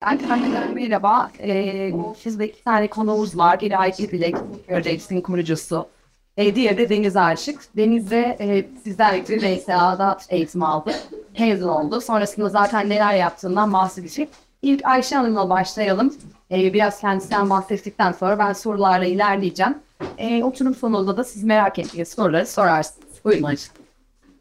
Arkadaşlar 0.00 0.66
merhaba. 0.74 1.30
Ee, 1.40 1.92
sizde 2.18 2.48
iki 2.48 2.64
tane 2.64 2.88
konuğumuz 2.88 3.38
var. 3.38 3.60
Biri 3.60 3.76
Ayşe 3.76 4.12
Bilek, 4.12 4.36
Projects'in 4.68 5.20
kurucusu. 5.20 5.88
E, 6.36 6.54
diğeri 6.54 6.78
de 6.78 6.88
Deniz 6.88 7.16
Aşık. 7.16 7.76
Deniz 7.76 8.10
de 8.10 8.36
e, 8.40 8.66
sizler 8.84 9.14
gibi 9.14 9.56
RSA'da 9.56 10.18
eğitim 10.28 10.62
aldı. 10.62 10.92
Mezun 11.38 11.68
oldu. 11.68 12.00
Sonrasında 12.00 12.48
zaten 12.48 12.88
neler 12.88 13.14
yaptığından 13.14 13.72
bahsedecek. 13.72 14.28
İlk 14.62 14.84
Ayşe 14.86 15.16
Hanım'la 15.16 15.50
başlayalım. 15.50 16.14
E, 16.50 16.72
biraz 16.72 17.00
kendisinden 17.00 17.50
bahsettikten 17.50 18.12
sonra 18.12 18.38
ben 18.38 18.52
sorularla 18.52 19.04
ilerleyeceğim. 19.04 19.78
E, 20.18 20.44
oturum 20.44 20.74
sonunda 20.74 21.16
da 21.16 21.24
siz 21.24 21.44
merak 21.44 21.78
ettiğiniz 21.78 22.08
soruları 22.08 22.46
sorarsınız. 22.46 23.08
Buyurun 23.24 23.42
Ayşe. 23.42 23.85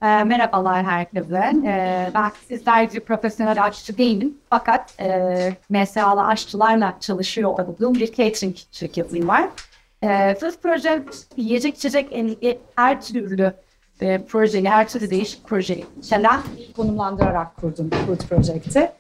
E, 0.02 0.23
merhabalar 0.23 0.86
herkese. 0.86 1.54
E, 1.66 2.12
ben 2.14 2.32
sizlerce 2.48 3.00
profesyonel 3.00 3.64
aşçı 3.64 3.98
değilim. 3.98 4.38
Fakat 4.50 5.02
e, 5.02 5.57
MSA'lı 5.70 6.27
aşçılarla 6.27 6.98
çalışıyor 7.00 7.50
olduğum 7.50 7.94
bir 7.94 8.13
catering 8.13 8.55
şirketim 8.72 9.27
var. 9.27 9.50
E, 10.02 10.36
Food 10.36 10.62
Project 10.63 11.38
yiyecek 11.38 11.76
içecek 11.76 12.12
her 12.76 13.02
türlü 13.02 13.53
e, 14.02 14.26
projeyi, 14.26 14.70
her 14.70 14.89
türlü 14.89 15.09
değişik 15.09 15.48
projeyi 15.48 15.86
içeren 16.00 16.41
konumlandırarak 16.75 17.55
kurdum 17.58 17.89
Food 17.89 18.27
Project'i. 18.30 18.91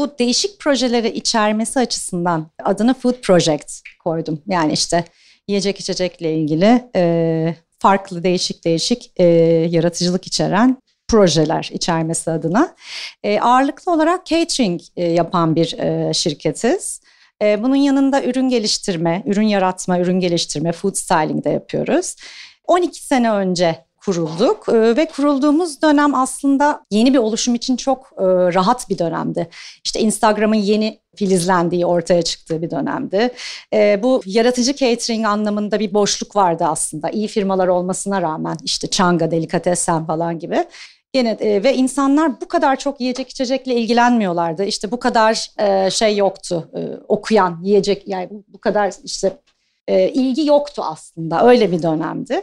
Bu 0.00 0.18
değişik 0.18 0.60
projeleri 0.60 1.08
içermesi 1.08 1.80
açısından 1.80 2.46
adını 2.64 2.94
Food 2.94 3.20
Project 3.20 3.80
koydum. 4.04 4.42
Yani 4.46 4.72
işte 4.72 5.04
yiyecek 5.48 5.80
içecekle 5.80 6.34
ilgili 6.34 6.90
e, 6.96 7.54
farklı 7.78 8.22
değişik 8.22 8.64
değişik 8.64 9.12
e, 9.16 9.24
yaratıcılık 9.70 10.26
içeren 10.26 10.76
projeler 11.08 11.70
içermesi 11.72 12.30
adına. 12.30 12.74
E, 13.22 13.40
ağırlıklı 13.40 13.92
olarak 13.92 14.26
catering 14.26 14.80
e, 14.96 15.04
yapan 15.04 15.56
bir 15.56 15.78
e, 15.78 16.14
şirketiz. 16.14 17.00
E, 17.42 17.62
bunun 17.62 17.76
yanında 17.76 18.24
ürün 18.24 18.48
geliştirme, 18.48 19.22
ürün 19.26 19.46
yaratma, 19.46 19.98
ürün 19.98 20.20
geliştirme, 20.20 20.72
food 20.72 20.94
styling 20.94 21.44
de 21.44 21.50
yapıyoruz. 21.50 22.16
12 22.66 23.06
sene 23.06 23.32
önce 23.32 23.87
kurulduk 24.08 24.68
e, 24.68 24.96
ve 24.96 25.06
kurulduğumuz 25.06 25.82
dönem 25.82 26.14
aslında 26.14 26.84
yeni 26.90 27.14
bir 27.14 27.18
oluşum 27.18 27.54
için 27.54 27.76
çok 27.76 27.98
e, 28.18 28.24
rahat 28.24 28.90
bir 28.90 28.98
dönemdi. 28.98 29.48
İşte 29.84 30.00
Instagram'ın 30.00 30.54
yeni 30.54 31.00
filizlendiği 31.16 31.86
ortaya 31.86 32.22
çıktığı 32.22 32.62
bir 32.62 32.70
dönemdi. 32.70 33.30
E, 33.72 34.02
bu 34.02 34.22
yaratıcı 34.26 34.76
catering 34.76 35.26
anlamında 35.26 35.80
bir 35.80 35.94
boşluk 35.94 36.36
vardı 36.36 36.64
aslında. 36.68 37.10
İyi 37.10 37.28
firmalar 37.28 37.68
olmasına 37.68 38.22
rağmen 38.22 38.56
işte 38.64 38.86
Çanga, 38.86 39.30
Delikatessen 39.30 40.06
falan 40.06 40.38
gibi. 40.38 40.64
Gene 41.12 41.30
e, 41.40 41.62
ve 41.62 41.74
insanlar 41.74 42.40
bu 42.40 42.48
kadar 42.48 42.76
çok 42.76 43.00
yiyecek 43.00 43.28
içecekle 43.28 43.74
ilgilenmiyorlardı. 43.74 44.64
İşte 44.64 44.90
bu 44.90 44.98
kadar 44.98 45.46
e, 45.58 45.90
şey 45.90 46.16
yoktu. 46.16 46.70
E, 46.76 46.80
okuyan, 47.08 47.60
yiyecek 47.62 48.08
yani 48.08 48.28
bu, 48.30 48.44
bu 48.48 48.58
kadar 48.58 48.92
işte 49.04 49.32
e, 49.88 50.08
ilgi 50.08 50.46
yoktu 50.46 50.82
aslında. 50.84 51.46
Öyle 51.48 51.72
bir 51.72 51.82
dönemdi. 51.82 52.42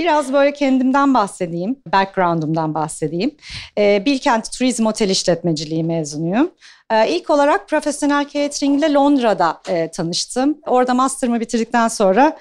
Biraz 0.00 0.32
böyle 0.32 0.52
kendimden 0.52 1.14
bahsedeyim, 1.14 1.76
background'umdan 1.92 2.74
bahsedeyim. 2.74 3.36
Ee, 3.78 4.02
Bilkent 4.06 4.52
Turizm 4.52 4.86
Otel 4.86 5.10
İşletmeciliği 5.10 5.84
mezunuyum. 5.84 6.50
Ee, 6.90 7.08
ilk 7.08 7.30
olarak 7.30 7.68
profesyonel 7.68 8.28
catering 8.28 8.78
ile 8.78 8.92
Londra'da 8.92 9.60
e, 9.68 9.90
tanıştım. 9.90 10.58
Orada 10.66 10.94
master'ımı 10.94 11.40
bitirdikten 11.40 11.88
sonra 11.88 12.38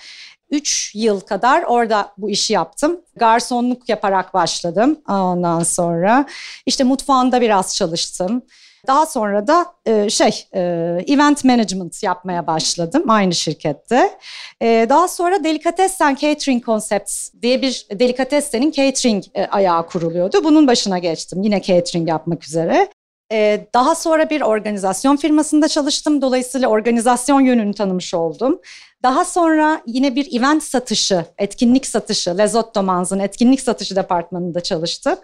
3 0.52 0.92
yıl 0.96 1.20
kadar 1.20 1.64
orada 1.64 2.14
bu 2.18 2.30
işi 2.30 2.54
yaptım. 2.54 3.02
Garsonluk 3.16 3.90
yaparak 3.90 4.34
başladım 4.34 5.00
ondan 5.10 5.64
sonra. 5.64 6.26
işte 6.66 6.84
mutfağında 6.84 7.42
biraz 7.42 7.76
çalıştım. 7.76 8.42
Daha 8.88 9.06
sonra 9.06 9.48
da 9.48 9.66
e, 9.86 10.10
şey 10.10 10.46
e, 10.54 10.60
event 11.08 11.44
management 11.44 12.04
yapmaya 12.04 12.48
başladım 12.48 13.04
aynı 13.08 13.34
şirkette. 13.34 14.18
E, 14.62 14.86
daha 14.90 15.08
sonra 15.08 15.44
Delikatessen 15.44 16.16
Catering 16.16 16.66
Concepts 16.66 17.30
diye 17.42 17.62
bir 17.62 17.88
Delikatessen'in 17.92 18.72
catering 18.72 19.24
e, 19.36 19.46
ayağı 19.46 19.88
kuruluyordu. 19.88 20.44
Bunun 20.44 20.68
başına 20.68 21.00
geçtim 21.00 21.44
yine 21.44 21.62
catering 21.62 22.10
yapmak 22.10 22.44
üzere. 22.44 22.88
Ee, 23.32 23.68
daha 23.74 23.96
sonra 23.96 24.30
bir 24.30 24.42
organizasyon 24.42 25.16
firmasında 25.16 25.68
çalıştım. 25.68 26.22
Dolayısıyla 26.22 26.68
organizasyon 26.68 27.42
yönünü 27.42 27.74
tanımış 27.74 28.14
oldum. 28.14 28.60
Daha 29.04 29.26
sonra 29.26 29.82
yine 29.86 30.16
bir 30.16 30.40
event 30.40 30.64
satışı, 30.64 31.26
etkinlik 31.38 31.86
satışı, 31.86 32.38
Lezotto 32.38 32.84
Manz'ın 32.84 33.20
etkinlik 33.20 33.62
satışı 33.62 33.96
departmanında 33.96 34.62
çalıştım. 34.62 35.16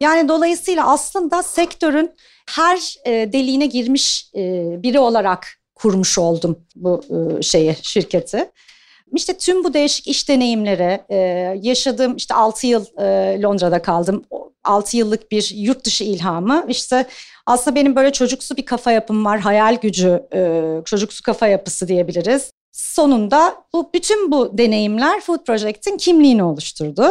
Yani 0.00 0.28
dolayısıyla 0.28 0.92
aslında 0.92 1.42
sektörün 1.42 2.10
her 2.48 2.96
e, 3.06 3.32
deliğine 3.32 3.66
girmiş 3.66 4.30
e, 4.34 4.64
biri 4.82 4.98
olarak 4.98 5.46
kurmuş 5.74 6.18
oldum 6.18 6.58
bu 6.76 7.02
e, 7.10 7.42
şeyi, 7.42 7.76
şirketi. 7.82 8.50
İşte 9.16 9.38
tüm 9.38 9.64
bu 9.64 9.74
değişik 9.74 10.06
iş 10.06 10.28
deneyimleri, 10.28 11.00
e, 11.08 11.16
yaşadığım 11.62 12.16
işte 12.16 12.34
6 12.34 12.66
yıl 12.66 12.84
e, 12.98 13.42
Londra'da 13.42 13.82
kaldım. 13.82 14.24
6 14.64 14.96
yıllık 14.96 15.32
bir 15.32 15.50
yurt 15.54 15.84
dışı 15.84 16.04
ilhamı. 16.04 16.64
İşte 16.68 17.06
aslında 17.46 17.76
benim 17.76 17.96
böyle 17.96 18.12
çocuksu 18.12 18.56
bir 18.56 18.66
kafa 18.66 18.92
yapım 18.92 19.24
var, 19.24 19.40
hayal 19.40 19.76
gücü, 19.76 20.22
e, 20.34 20.60
çocuksu 20.84 21.22
kafa 21.22 21.46
yapısı 21.46 21.88
diyebiliriz. 21.88 22.52
Sonunda 22.72 23.54
bu 23.72 23.90
bütün 23.94 24.32
bu 24.32 24.58
deneyimler 24.58 25.20
Food 25.20 25.44
Project'in 25.44 25.96
kimliğini 25.96 26.44
oluşturdu. 26.44 27.04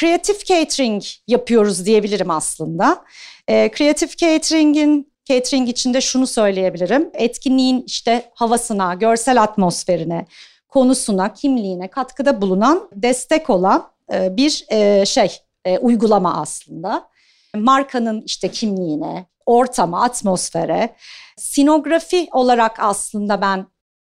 Creative 0.00 0.38
catering 0.38 1.02
yapıyoruz 1.26 1.86
diyebilirim 1.86 2.30
aslında. 2.30 3.04
E, 3.48 3.70
Creative 3.76 4.10
catering'in 4.16 5.12
catering 5.24 5.68
içinde 5.68 6.00
şunu 6.00 6.26
söyleyebilirim. 6.26 7.10
Etkinliğin 7.14 7.82
işte 7.86 8.30
havasına, 8.34 8.94
görsel 8.94 9.42
atmosferine, 9.42 10.26
konusuna, 10.68 11.32
kimliğine 11.32 11.88
katkıda 11.88 12.42
bulunan, 12.42 12.88
destek 12.94 13.50
olan 13.50 13.88
e, 14.12 14.36
bir 14.36 14.64
e, 14.68 15.06
şey, 15.06 15.38
e, 15.64 15.78
uygulama 15.78 16.40
aslında. 16.40 17.08
Markanın 17.56 18.22
işte 18.26 18.48
kimliğine, 18.48 19.26
ortama, 19.46 20.02
atmosfere, 20.02 20.94
sinografi 21.36 22.28
olarak 22.32 22.76
aslında 22.78 23.40
ben 23.40 23.66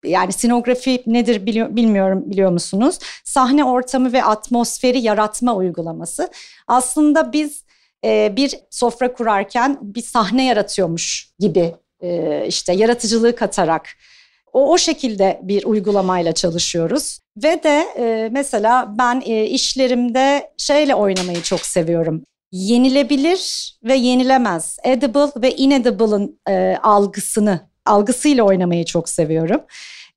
yani 0.06 0.34
sinografi 0.34 1.03
nedir 1.06 1.46
biliyor, 1.46 1.75
bilmiyorum 1.75 2.23
biliyor 2.25 2.51
musunuz? 2.51 3.00
Sahne 3.23 3.63
ortamı 3.63 4.13
ve 4.13 4.23
atmosferi 4.23 5.00
yaratma 5.00 5.56
uygulaması. 5.56 6.29
Aslında 6.67 7.34
biz 7.34 7.63
e, 8.06 8.34
bir 8.35 8.56
sofra 8.69 9.13
kurarken 9.13 9.78
bir 9.81 10.01
sahne 10.01 10.46
yaratıyormuş 10.46 11.29
gibi 11.40 11.75
e, 12.01 12.44
işte 12.47 12.73
yaratıcılığı 12.73 13.35
katarak 13.35 13.88
o, 14.53 14.72
o 14.72 14.78
şekilde 14.78 15.40
bir 15.44 15.66
uygulamayla 15.66 16.31
çalışıyoruz. 16.31 17.19
Ve 17.44 17.63
de 17.63 17.88
e, 17.97 18.30
mesela 18.31 18.96
ben 18.97 19.22
e, 19.25 19.46
işlerimde 19.46 20.52
şeyle 20.58 20.96
oynamayı 20.96 21.41
çok 21.41 21.59
seviyorum. 21.59 22.24
Yenilebilir 22.52 23.74
ve 23.84 23.96
yenilemez, 23.96 24.78
edible 24.84 25.41
ve 25.41 25.56
inedible'ın 25.56 26.40
e, 26.50 26.78
algısını, 26.84 27.59
algısıyla 27.85 28.44
oynamayı 28.44 28.85
çok 28.85 29.09
seviyorum 29.09 29.62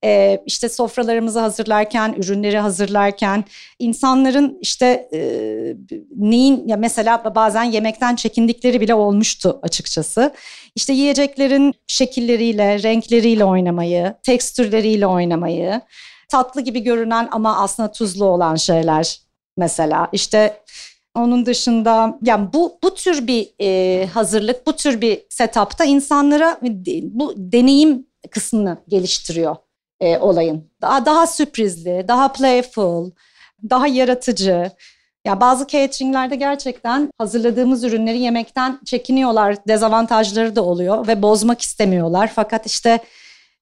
e, 0.05 0.43
işte 0.47 0.69
sofralarımızı 0.69 1.41
hazırlarken, 1.41 2.15
ürünleri 2.19 2.59
hazırlarken 2.59 3.45
insanların 3.79 4.59
işte 4.61 5.09
e, 5.13 5.21
neyin 6.17 6.69
ya 6.69 6.77
mesela 6.77 7.35
bazen 7.35 7.65
yemekten 7.65 8.17
çekindikleri 8.17 8.81
bile 8.81 8.95
olmuştu 8.95 9.59
açıkçası. 9.63 10.35
İşte 10.75 10.93
yiyeceklerin 10.93 11.75
şekilleriyle, 11.87 12.83
renkleriyle 12.83 13.45
oynamayı, 13.45 14.15
tekstürleriyle 14.23 15.07
oynamayı, 15.07 15.81
tatlı 16.29 16.61
gibi 16.61 16.81
görünen 16.83 17.29
ama 17.33 17.63
aslında 17.63 17.93
tuzlu 17.93 18.25
olan 18.25 18.55
şeyler 18.55 19.21
mesela. 19.57 20.09
işte 20.13 20.61
onun 21.15 21.47
dışında 21.47 22.19
yani 22.23 22.49
bu 22.53 22.79
bu 22.83 22.95
tür 22.95 23.27
bir 23.27 23.49
e, 23.61 24.07
hazırlık, 24.07 24.67
bu 24.67 24.77
tür 24.77 25.01
bir 25.01 25.23
setupta 25.31 25.85
insanlara 25.85 26.61
bu 27.03 27.35
deneyim 27.37 28.07
kısmını 28.31 28.79
geliştiriyor 28.89 29.57
e, 30.01 30.19
olayın. 30.19 30.71
Daha 30.83 31.07
daha 31.07 31.27
sürprizli, 31.27 32.05
daha 32.09 32.33
playful, 32.33 33.11
daha 33.71 33.87
yaratıcı. 33.87 34.71
Ya 35.25 35.41
bazı 35.41 35.67
cateringlerde 35.67 36.37
gerçekten 36.37 37.11
hazırladığımız 37.19 37.85
ürünleri 37.85 38.19
yemekten 38.19 38.81
çekiniyorlar. 38.85 39.57
Dezavantajları 39.69 40.57
da 40.57 40.63
oluyor 40.63 41.07
ve 41.07 41.23
bozmak 41.23 41.61
istemiyorlar. 41.61 42.31
Fakat 42.35 42.67
işte 42.67 42.99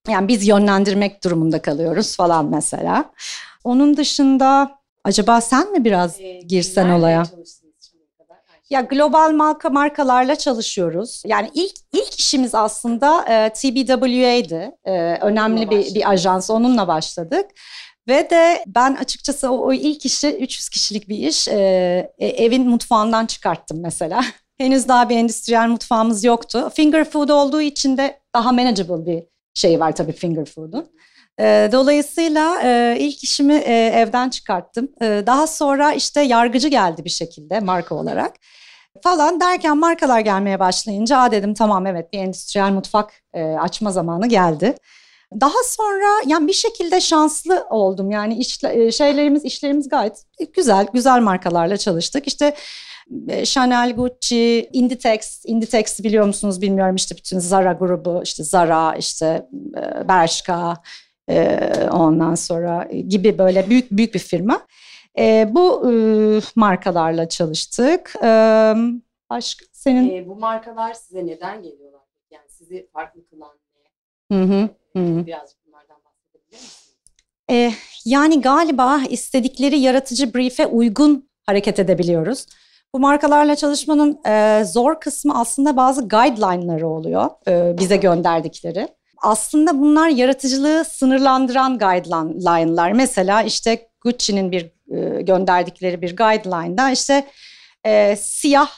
yani 0.08 0.29
biz 0.29 0.49
yönlendirmek 0.49 1.25
durumunda 1.25 1.62
kalıyoruz 1.62 2.17
falan 2.17 2.44
mesela. 2.46 3.05
Onun 3.64 3.96
dışında 3.96 4.79
acaba 5.05 5.40
sen 5.40 5.73
mi 5.73 5.85
biraz 5.85 6.20
ee, 6.20 6.40
girsen 6.40 6.88
olaya? 6.88 7.25
Ya 8.70 8.81
global 8.81 9.32
marka 9.32 9.70
markalarla 9.70 10.37
çalışıyoruz. 10.37 11.23
Yani 11.26 11.50
ilk 11.55 11.75
ilk 11.93 12.20
işimiz 12.20 12.55
aslında 12.55 13.25
e, 13.25 13.53
TBWA'dı. 13.53 14.73
E, 14.85 14.93
önemli 15.20 15.70
bir, 15.70 15.94
bir 15.94 16.11
ajans. 16.11 16.50
Onunla 16.50 16.88
başladık. 16.88 17.47
Ve 18.09 18.31
de 18.31 18.65
ben 18.67 18.94
açıkçası 18.94 19.50
o, 19.50 19.67
o 19.67 19.73
ilk 19.73 20.06
işi 20.06 20.29
300 20.29 20.69
kişilik 20.69 21.09
bir 21.09 21.19
iş 21.19 21.49
e, 21.49 21.55
e, 22.19 22.26
evin 22.26 22.69
mutfağından 22.69 23.26
çıkarttım 23.26 23.81
mesela. 23.82 24.25
Henüz 24.59 24.88
daha 24.88 25.09
bir 25.09 25.17
endüstriyel 25.17 25.69
mutfağımız 25.69 26.25
yoktu. 26.25 26.71
Finger 26.75 27.05
food 27.05 27.29
olduğu 27.29 27.61
için 27.61 27.97
de 27.97 28.21
daha 28.35 28.53
manageable 28.53 29.06
bir 29.06 29.23
şey 29.55 29.81
var 29.81 29.97
tabii 29.97 30.12
finger 30.12 30.44
food'un. 30.44 30.87
E, 31.40 31.69
dolayısıyla 31.73 32.61
e, 32.62 32.96
ilk 32.99 33.25
işimi 33.25 33.55
e, 33.55 33.87
evden 33.87 34.31
çıkarttım. 34.31 34.88
E, 35.02 35.23
daha 35.26 35.46
sonra 35.46 35.93
işte 35.93 36.20
yargıcı 36.20 36.69
geldi 36.69 37.05
bir 37.05 37.11
şekilde 37.11 37.61
marka 37.61 37.94
olarak 37.94 38.35
falan 39.02 39.40
derken 39.40 39.79
markalar 39.79 40.20
gelmeye 40.20 40.61
başlayınca 40.61 41.19
Aa 41.19 41.31
dedim 41.31 41.55
tamam 41.55 41.87
evet 41.87 42.12
bir 42.12 42.19
endüstriyel 42.19 42.70
mutfak 42.70 43.12
e, 43.35 43.43
açma 43.43 43.93
zamanı 43.93 44.29
geldi. 44.29 44.75
Daha 45.40 45.62
sonra 45.67 46.23
yani 46.26 46.49
bir 46.49 46.52
şekilde 46.52 47.00
şanslı 47.00 47.67
oldum. 47.70 48.11
Yani 48.11 48.35
iş, 48.38 48.58
şeylerimiz, 48.96 49.44
işlerimiz 49.44 49.88
gayet 49.88 50.23
güzel, 50.56 50.87
güzel 50.93 51.20
markalarla 51.20 51.76
çalıştık. 51.76 52.26
İşte 52.26 52.55
Chanel, 53.44 53.93
Gucci, 53.96 54.70
Inditex, 54.73 55.43
Inditex 55.44 56.00
biliyor 56.00 56.26
musunuz 56.26 56.61
bilmiyorum 56.61 56.96
işte 56.96 57.17
bütün 57.17 57.38
Zara 57.38 57.73
grubu, 57.73 58.20
işte 58.25 58.44
Zara, 58.44 58.96
işte 58.96 59.46
e, 61.28 61.58
ondan 61.92 62.34
sonra 62.34 62.88
gibi 63.08 63.38
böyle 63.38 63.70
büyük 63.70 63.90
büyük 63.90 64.14
bir 64.14 64.19
firma. 64.19 64.60
Bu 65.48 65.92
markalarla 66.56 67.28
çalıştık. 67.28 68.14
Başka 69.30 69.66
senin... 69.72 70.16
E, 70.16 70.28
bu 70.28 70.36
markalar 70.36 70.94
size 70.94 71.26
neden 71.26 71.62
geliyorlar? 71.62 72.00
Yani 72.30 72.48
sizi 72.48 72.88
farklı 72.92 73.28
kılan 73.30 73.58
ne? 74.30 74.36
Hı 74.36 74.42
hı. 74.42 74.69
Hı. 74.96 75.26
Birazcık 75.26 75.66
bunlardan 75.66 75.96
bahsedebilir 76.04 76.52
misiniz? 76.52 76.96
Ee, 77.50 77.72
yani 78.04 78.40
galiba 78.40 79.00
istedikleri 79.08 79.78
yaratıcı 79.78 80.34
brief'e 80.34 80.66
uygun 80.66 81.28
hareket 81.46 81.78
edebiliyoruz. 81.78 82.46
Bu 82.94 82.98
markalarla 83.00 83.56
çalışmanın 83.56 84.20
e, 84.26 84.64
zor 84.64 85.00
kısmı 85.00 85.40
aslında 85.40 85.76
bazı 85.76 86.08
guideline'ları 86.08 86.88
oluyor 86.88 87.30
e, 87.48 87.78
bize 87.78 87.96
gönderdikleri. 87.96 88.88
Aslında 89.23 89.81
bunlar 89.81 90.09
yaratıcılığı 90.09 90.85
sınırlandıran 90.85 91.79
guideline'lar. 91.79 92.93
Mesela 92.93 93.43
işte 93.43 93.88
Gucci'nin 94.00 94.53
bir 94.53 94.65
e, 94.97 95.23
gönderdikleri 95.23 96.03
bir 96.03 96.17
guideline'da 96.17 96.91
işte 96.91 97.26
e, 97.85 98.17
siyah 98.17 98.70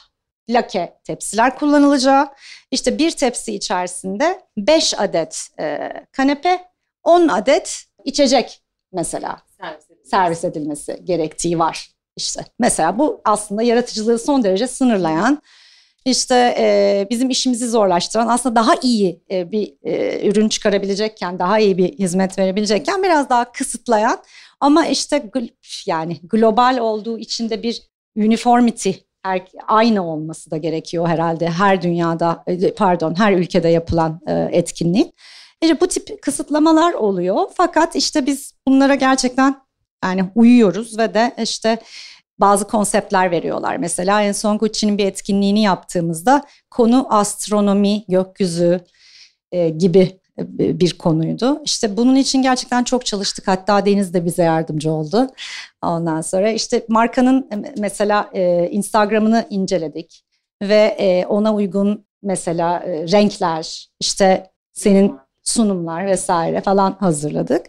lake 0.49 0.93
tepsiler 1.03 1.57
kullanılacağı, 1.57 2.27
işte 2.71 2.97
bir 2.97 3.11
tepsi 3.11 3.55
içerisinde 3.55 4.41
5 4.57 4.99
adet 4.99 5.47
e, 5.59 5.89
kanepe, 6.11 6.65
10 7.03 7.27
adet 7.27 7.83
içecek 8.05 8.61
mesela 8.93 9.41
servis 9.61 9.85
edilmesi. 9.85 10.09
servis 10.09 10.43
edilmesi 10.43 11.01
gerektiği 11.03 11.59
var. 11.59 11.89
İşte 12.15 12.45
mesela 12.59 12.99
bu 12.99 13.21
aslında 13.25 13.63
yaratıcılığı 13.63 14.19
son 14.19 14.43
derece 14.43 14.67
sınırlayan, 14.67 15.41
işte 16.05 16.55
e, 16.57 17.07
bizim 17.09 17.29
işimizi 17.29 17.69
zorlaştıran, 17.69 18.27
aslında 18.27 18.55
daha 18.55 18.75
iyi 18.81 19.21
e, 19.31 19.51
bir 19.51 19.73
e, 19.83 20.27
ürün 20.29 20.49
çıkarabilecekken, 20.49 21.39
daha 21.39 21.59
iyi 21.59 21.77
bir 21.77 21.93
hizmet 21.99 22.39
verebilecekken 22.39 23.03
biraz 23.03 23.29
daha 23.29 23.51
kısıtlayan 23.51 24.19
ama 24.59 24.85
işte 24.87 25.31
yani 25.85 26.19
global 26.23 26.77
olduğu 26.77 27.19
için 27.19 27.49
de 27.49 27.63
bir 27.63 27.81
uniformity 28.17 28.91
her, 29.23 29.41
aynı 29.67 30.07
olması 30.07 30.51
da 30.51 30.57
gerekiyor 30.57 31.07
herhalde 31.07 31.49
her 31.49 31.81
dünyada 31.81 32.43
e, 32.47 32.73
pardon 32.73 33.15
her 33.17 33.33
ülkede 33.33 33.69
yapılan 33.69 34.21
e, 34.27 34.49
etkinliğin. 34.51 35.13
İşte 35.61 35.81
bu 35.81 35.87
tip 35.87 36.21
kısıtlamalar 36.21 36.93
oluyor 36.93 37.47
fakat 37.53 37.95
işte 37.95 38.25
biz 38.25 38.53
bunlara 38.67 38.95
gerçekten 38.95 39.55
yani 40.03 40.25
uyuyoruz 40.35 40.97
ve 40.97 41.13
de 41.13 41.35
işte 41.43 41.77
bazı 42.41 42.67
konseptler 42.67 43.31
veriyorlar. 43.31 43.77
Mesela 43.77 44.21
en 44.21 44.31
son 44.31 44.57
Gucci'nin 44.57 44.97
bir 44.97 45.05
etkinliğini 45.05 45.61
yaptığımızda 45.61 46.43
konu 46.69 47.07
astronomi, 47.09 48.03
gökyüzü 48.07 48.79
e, 49.51 49.69
gibi 49.69 50.21
bir 50.49 50.97
konuydu. 50.97 51.61
İşte 51.65 51.97
bunun 51.97 52.15
için 52.15 52.41
gerçekten 52.41 52.83
çok 52.83 53.05
çalıştık. 53.05 53.47
Hatta 53.47 53.85
Deniz 53.85 54.13
de 54.13 54.25
bize 54.25 54.43
yardımcı 54.43 54.91
oldu. 54.91 55.27
Ondan 55.81 56.21
sonra 56.21 56.51
işte 56.51 56.85
markanın 56.87 57.49
mesela 57.77 58.29
e, 58.33 58.69
Instagram'ını 58.71 59.45
inceledik 59.49 60.23
ve 60.61 60.95
e, 60.99 61.25
ona 61.25 61.53
uygun 61.53 62.05
mesela 62.23 62.79
e, 62.79 63.11
renkler, 63.11 63.89
işte 63.99 64.51
senin 64.73 65.15
sunumlar 65.43 66.05
vesaire 66.05 66.61
falan 66.61 66.97
hazırladık. 66.99 67.65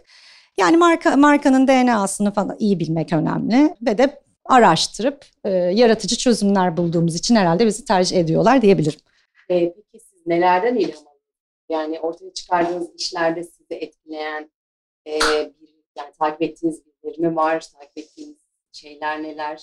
Yani 0.57 0.77
marka 0.77 1.15
markanın 1.15 1.67
DNA'sını 1.67 2.33
falan 2.33 2.55
iyi 2.59 2.79
bilmek 2.79 3.13
önemli 3.13 3.75
ve 3.81 3.97
de 3.97 4.21
araştırıp 4.45 5.25
e, 5.43 5.49
yaratıcı 5.49 6.17
çözümler 6.17 6.77
bulduğumuz 6.77 7.15
için 7.15 7.35
herhalde 7.35 7.65
bizi 7.65 7.85
tercih 7.85 8.17
ediyorlar 8.17 8.61
diyebilirim. 8.61 8.99
E, 9.49 9.73
peki 9.73 10.05
siz 10.05 10.27
nelerden 10.27 10.75
ilham 10.75 11.13
yani 11.69 11.99
ortaya 11.99 12.33
çıkardığınız 12.33 12.87
işlerde 12.97 13.43
sizi 13.43 13.73
etkileyen 13.73 14.51
e, 15.07 15.19
bir 15.61 15.73
yani 15.97 16.11
takip 16.19 16.41
ettiğiniz 16.41 16.81
birileri 16.85 17.21
mi 17.21 17.35
var? 17.35 17.65
Takip 17.79 17.97
ettiğiniz 17.97 18.37
şeyler 18.71 19.23
neler? 19.23 19.61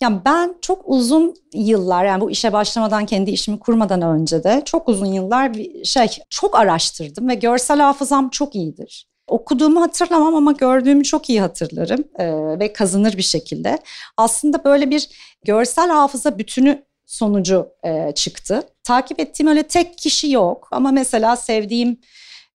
Ya 0.00 0.22
ben 0.24 0.54
çok 0.60 0.82
uzun 0.84 1.34
yıllar 1.54 2.04
yani 2.04 2.20
bu 2.20 2.30
işe 2.30 2.52
başlamadan 2.52 3.06
kendi 3.06 3.30
işimi 3.30 3.58
kurmadan 3.58 4.02
önce 4.02 4.44
de 4.44 4.62
çok 4.64 4.88
uzun 4.88 5.06
yıllar 5.06 5.54
bir 5.54 5.84
şey 5.84 6.06
çok 6.30 6.58
araştırdım 6.58 7.28
ve 7.28 7.34
görsel 7.34 7.78
hafızam 7.78 8.28
çok 8.28 8.54
iyidir. 8.54 9.07
Okuduğumu 9.28 9.80
hatırlamam 9.80 10.34
ama 10.34 10.52
gördüğümü 10.52 11.04
çok 11.04 11.30
iyi 11.30 11.40
hatırlarım 11.40 12.04
ee, 12.18 12.58
ve 12.58 12.72
kazınır 12.72 13.16
bir 13.16 13.22
şekilde. 13.22 13.78
Aslında 14.16 14.64
böyle 14.64 14.90
bir 14.90 15.08
görsel 15.44 15.90
hafıza 15.90 16.38
bütünü 16.38 16.82
sonucu 17.06 17.68
e, 17.84 18.12
çıktı. 18.14 18.62
Takip 18.84 19.20
ettiğim 19.20 19.48
öyle 19.48 19.62
tek 19.62 19.98
kişi 19.98 20.30
yok 20.30 20.68
ama 20.70 20.90
mesela 20.90 21.36
sevdiğim, 21.36 22.00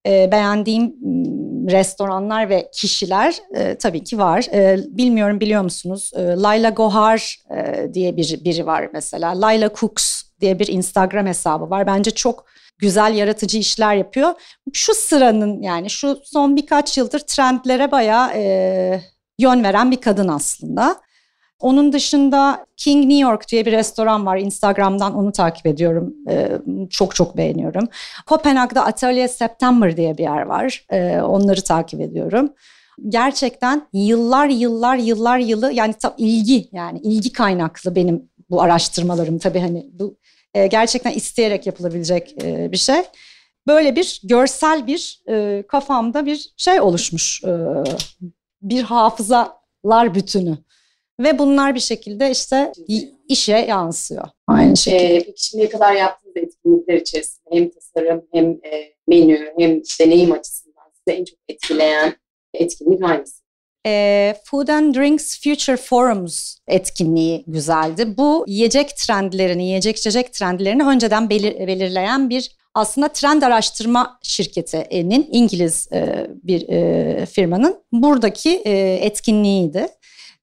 e, 0.08 0.32
beğendiğim 0.32 0.96
restoranlar 1.72 2.50
ve 2.50 2.70
kişiler 2.74 3.36
e, 3.56 3.76
tabii 3.76 4.04
ki 4.04 4.18
var. 4.18 4.46
E, 4.54 4.78
bilmiyorum 4.88 5.40
biliyor 5.40 5.62
musunuz? 5.62 6.12
E, 6.16 6.22
Layla 6.22 6.70
Gohar 6.70 7.38
e, 7.52 7.94
diye 7.94 8.18
bir 8.18 8.44
biri 8.46 8.66
var 8.66 8.90
mesela. 8.94 9.42
Layla 9.42 9.70
Cooks 9.80 10.24
diye 10.42 10.60
bir 10.60 10.68
Instagram 10.68 11.26
hesabı 11.26 11.70
var. 11.70 11.88
Bence 11.88 12.12
çok 12.12 12.46
güzel 12.84 13.16
yaratıcı 13.16 13.58
işler 13.58 13.96
yapıyor. 13.96 14.34
Şu 14.74 14.94
sıranın 14.94 15.62
yani 15.62 15.90
şu 15.90 16.20
son 16.24 16.56
birkaç 16.56 16.98
yıldır 16.98 17.20
trendlere 17.20 17.92
bayağı 17.92 18.32
e, 18.36 19.02
yön 19.40 19.64
veren 19.64 19.92
bir 19.92 20.02
kadın 20.02 20.28
aslında. 20.28 20.96
Onun 21.60 21.94
dışında 21.94 22.66
King 22.78 23.06
New 23.06 23.30
York 23.30 23.50
diye 23.52 23.66
bir 23.66 23.72
restoran 23.72 24.26
var. 24.26 24.38
Instagram'dan 24.38 25.16
onu 25.16 25.32
takip 25.32 25.66
ediyorum. 25.68 26.14
Ee, 26.30 26.52
çok 26.90 27.16
çok 27.16 27.38
beğeniyorum. 27.38 27.88
Kopenhag'da 28.26 28.86
Atelier 28.86 29.28
September 29.28 29.98
diye 29.98 30.18
bir 30.18 30.24
yer 30.24 30.42
var. 30.42 30.86
Ee, 30.92 31.22
onları 31.22 31.64
takip 31.64 32.02
ediyorum. 32.02 32.54
Gerçekten 33.10 33.88
yıllar 33.94 34.48
yıllar 34.48 34.98
yıllar 34.98 35.38
yılı 35.38 35.74
yani 35.74 35.94
tam 35.94 36.14
ilgi 36.18 36.70
yani 36.72 37.00
ilgi 37.00 37.32
kaynaklı 37.34 37.96
benim 37.96 38.30
bu 38.50 38.62
araştırmalarım 38.62 39.40
tabii 39.40 39.60
hani 39.60 39.90
bu 39.94 40.18
e, 40.54 40.68
gerçekten 40.68 41.12
isteyerek 41.12 41.66
yapılabilecek 41.66 42.44
e, 42.44 42.72
bir 42.72 42.78
şey. 42.78 43.02
Böyle 43.68 43.96
bir 43.96 44.22
görsel 44.24 44.88
bir 44.88 45.22
e, 45.30 45.64
kafamda 45.68 46.26
bir 46.26 46.54
şey 46.58 46.82
oluşmuş. 46.82 47.44
E, 47.44 47.52
bir 48.62 48.84
hafızalar 48.84 50.16
bütünü. 50.16 50.58
Ve 51.20 51.40
bunlar 51.40 51.76
bir 51.76 51.80
şekilde 51.80 52.32
işte 52.32 52.72
işe 53.28 53.58
yansıyor. 53.58 54.28
Aynı 54.48 54.78
şekilde. 54.78 55.16
Ee, 55.16 55.24
peki 55.26 55.46
şimdiye 55.46 55.70
kadar 55.70 55.94
yaptığınız 55.94 56.38
etkinlikler 56.38 56.96
içerisinde 56.96 57.50
hem 57.52 57.70
tasarım 57.70 58.26
hem 58.34 58.46
e, 58.46 58.94
menü 59.08 59.54
hem 59.58 59.82
deneyim 60.00 60.32
açısından 60.32 60.84
size 60.94 61.18
en 61.18 61.26
çok 61.26 61.40
etkileyen 61.50 62.16
etkinlik 62.54 63.04
hangisi? 63.04 63.43
E, 63.86 64.36
Food 64.44 64.68
and 64.68 64.96
Drinks 64.96 65.42
Future 65.44 65.78
Forums 65.78 66.58
etkinliği 66.68 67.44
güzeldi. 67.48 68.18
Bu 68.18 68.46
yiyecek 68.48 68.98
trendlerini, 68.98 69.66
yiyecek 69.66 69.98
içecek 69.98 70.34
trendlerini 70.34 70.84
önceden 70.84 71.30
belir, 71.30 71.68
belirleyen 71.68 72.30
bir 72.30 72.52
aslında 72.74 73.08
trend 73.08 73.42
araştırma 73.42 74.20
şirketinin 74.24 75.30
İngiliz 75.32 75.88
e, 75.94 76.28
bir 76.44 76.70
e, 76.70 77.26
firmanın 77.26 77.80
buradaki 77.92 78.62
e, 78.66 78.72
etkinliğiydi 79.02 79.88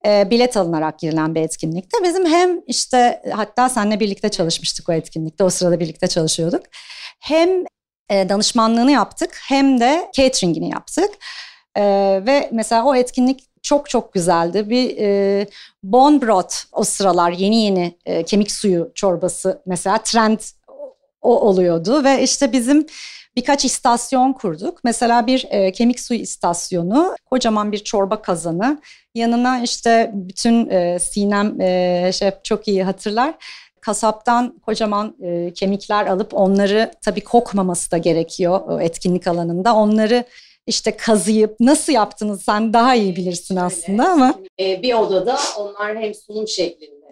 e, 0.06 0.30
bilet 0.30 0.56
alınarak 0.56 0.98
girilen 0.98 1.34
bir 1.34 1.40
etkinlikte. 1.40 1.98
Bizim 2.04 2.26
hem 2.26 2.60
işte 2.66 3.22
hatta 3.32 3.68
seninle 3.68 4.00
birlikte 4.00 4.28
çalışmıştık 4.28 4.88
o 4.88 4.92
etkinlikte. 4.92 5.44
O 5.44 5.50
sırada 5.50 5.80
birlikte 5.80 6.06
çalışıyorduk. 6.06 6.62
Hem 7.20 7.64
e, 8.10 8.28
danışmanlığını 8.28 8.92
yaptık 8.92 9.40
hem 9.48 9.80
de 9.80 10.10
cateringini 10.14 10.70
yaptık. 10.70 11.10
E, 11.80 11.84
ve 12.26 12.48
mesela 12.52 12.84
o 12.84 12.94
etkinlik 12.94 13.44
çok 13.62 13.90
çok 13.90 14.12
güzeldi. 14.12 14.70
Bir 14.70 14.96
e, 14.98 15.46
bon 15.82 16.22
broth 16.22 16.54
o 16.72 16.84
sıralar 16.84 17.30
yeni 17.30 17.62
yeni 17.64 17.98
e, 18.06 18.22
kemik 18.22 18.50
suyu 18.50 18.90
çorbası 18.94 19.62
mesela 19.66 19.98
trend 19.98 20.38
o 21.22 21.40
oluyordu 21.40 22.04
ve 22.04 22.22
işte 22.22 22.52
bizim 22.52 22.86
birkaç 23.36 23.64
istasyon 23.64 24.32
kurduk. 24.32 24.78
Mesela 24.84 25.26
bir 25.26 25.46
e, 25.50 25.72
kemik 25.72 26.00
suyu 26.00 26.20
istasyonu, 26.20 27.16
kocaman 27.30 27.72
bir 27.72 27.78
çorba 27.78 28.22
kazanı, 28.22 28.80
yanına 29.14 29.60
işte 29.60 30.10
bütün 30.14 30.70
e, 30.70 30.98
Sinem 30.98 31.60
e, 31.60 32.10
şef 32.12 32.44
çok 32.44 32.68
iyi 32.68 32.84
hatırlar 32.84 33.34
kasaptan 33.80 34.58
kocaman 34.66 35.16
e, 35.22 35.52
kemikler 35.52 36.06
alıp 36.06 36.34
onları 36.34 36.90
tabii 37.02 37.24
kokmaması 37.24 37.90
da 37.90 37.98
gerekiyor 37.98 38.80
etkinlik 38.80 39.26
alanında. 39.26 39.74
Onları 39.74 40.24
işte 40.66 40.96
kazıyıp 40.96 41.60
nasıl 41.60 41.92
yaptınız 41.92 42.42
sen 42.42 42.72
daha 42.72 42.94
iyi 42.94 43.16
bilirsin 43.16 43.56
aslında 43.56 44.08
ama 44.08 44.34
e, 44.60 44.82
bir 44.82 44.94
odada 44.94 45.38
onlar 45.58 45.98
hem 45.98 46.14
sunum 46.14 46.48
şeklinde 46.48 47.06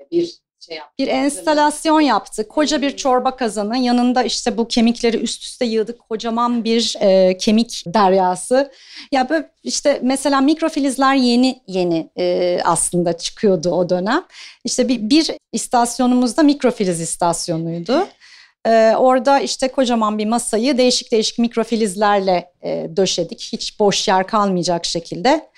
e, 0.00 0.10
bir 0.10 0.42
şey 0.66 0.76
yaptık. 0.76 0.98
bir 0.98 1.08
enstalasyon 1.08 2.00
yaptık. 2.00 2.48
Koca 2.48 2.82
bir 2.82 2.96
çorba 2.96 3.36
kazanı 3.36 3.78
yanında 3.78 4.22
işte 4.22 4.56
bu 4.56 4.68
kemikleri 4.68 5.16
üst 5.16 5.42
üste 5.42 5.64
yığdık. 5.64 6.08
Kocaman 6.08 6.64
bir 6.64 6.96
e, 7.00 7.36
kemik 7.38 7.82
deryası. 7.86 8.72
Ya 9.12 9.28
böyle 9.28 9.50
işte 9.62 10.00
mesela 10.02 10.40
mikrofilizler 10.40 11.14
yeni 11.14 11.62
yeni 11.66 12.10
e, 12.18 12.58
aslında 12.64 13.12
çıkıyordu 13.12 13.70
o 13.70 13.88
dönem. 13.88 14.24
İşte 14.64 14.88
bir, 14.88 15.10
bir 15.10 15.30
istasyonumuzda 15.52 16.42
mikrofiliz 16.42 17.00
istasyonuydu. 17.00 18.08
Ee, 18.66 18.94
orada 18.98 19.40
işte 19.40 19.68
kocaman 19.68 20.18
bir 20.18 20.26
masayı 20.26 20.78
değişik 20.78 21.12
değişik 21.12 21.38
mikrofilizlerle 21.38 22.52
e, 22.62 22.88
döşedik. 22.96 23.48
Hiç 23.52 23.80
boş 23.80 24.08
yer 24.08 24.26
kalmayacak 24.26 24.84
şekilde. 24.84 25.48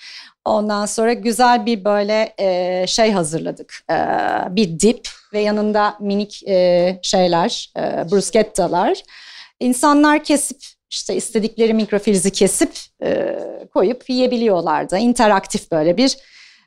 Ondan 0.45 0.85
sonra 0.85 1.13
güzel 1.13 1.65
bir 1.65 1.85
böyle 1.85 2.33
e, 2.39 2.87
şey 2.87 3.11
hazırladık. 3.11 3.79
E, 3.91 3.95
bir 4.49 4.79
dip 4.79 5.09
ve 5.33 5.39
yanında 5.39 5.97
minik 5.99 6.47
e, 6.47 6.99
şeyler, 7.01 7.71
e, 7.77 7.81
bruschettalar. 8.11 9.03
İnsanlar 9.59 10.23
kesip 10.23 10.57
işte 10.89 11.15
istedikleri 11.15 11.73
mikrofilizi 11.73 12.31
kesip 12.31 12.71
e, 13.03 13.39
koyup 13.73 14.09
yiyebiliyorlardı. 14.09 14.97
İnteraktif 14.97 15.71
böyle 15.71 15.97
bir 15.97 16.17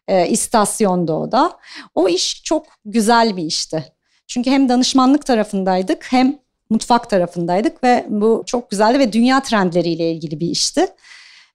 e, 0.08 0.28
istasyonda 0.28 1.14
o 1.16 1.32
da. 1.32 1.58
O 1.94 2.08
iş 2.08 2.42
çok 2.42 2.66
güzel 2.84 3.36
bir 3.36 3.42
işti. 3.42 3.84
Çünkü 4.28 4.50
hem 4.50 4.68
danışmanlık 4.68 5.26
tarafındaydık 5.26 6.12
hem 6.12 6.38
mutfak 6.70 7.10
tarafındaydık 7.10 7.84
ve 7.84 8.06
bu 8.08 8.42
çok 8.46 8.70
güzeldi 8.70 8.98
ve 8.98 9.12
dünya 9.12 9.42
trendleriyle 9.42 10.12
ilgili 10.12 10.40
bir 10.40 10.46
işti. 10.46 10.86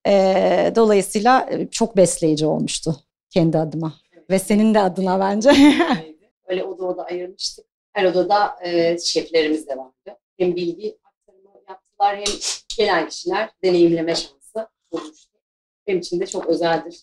Ee, 0.07 0.73
dolayısıyla 0.75 1.49
çok 1.71 1.97
besleyici 1.97 2.45
olmuştu 2.45 2.95
kendi 3.29 3.57
adıma 3.57 3.93
ve 4.29 4.39
senin 4.39 4.73
de 4.73 4.79
adına 4.79 5.19
bence. 5.19 5.49
Öyle 6.47 6.63
oda 6.63 6.85
oda 6.85 7.03
ayırmıştık. 7.03 7.65
Her 7.93 8.05
odada 8.05 8.55
e, 8.63 8.97
şeflerimiz 8.97 9.67
de 9.67 9.77
vardı. 9.77 10.19
Hem 10.37 10.55
bilgi 10.55 10.97
aktarımı 11.03 11.49
yaptılar 11.69 12.17
hem 12.17 12.35
gelen 12.77 13.09
kişiler 13.09 13.49
deneyimleme 13.63 14.15
şansı 14.15 14.69
bulmuştu. 14.91 15.39
Benim 15.87 15.99
için 15.99 16.19
de 16.19 16.25
çok 16.25 16.45
özeldir. 16.45 16.99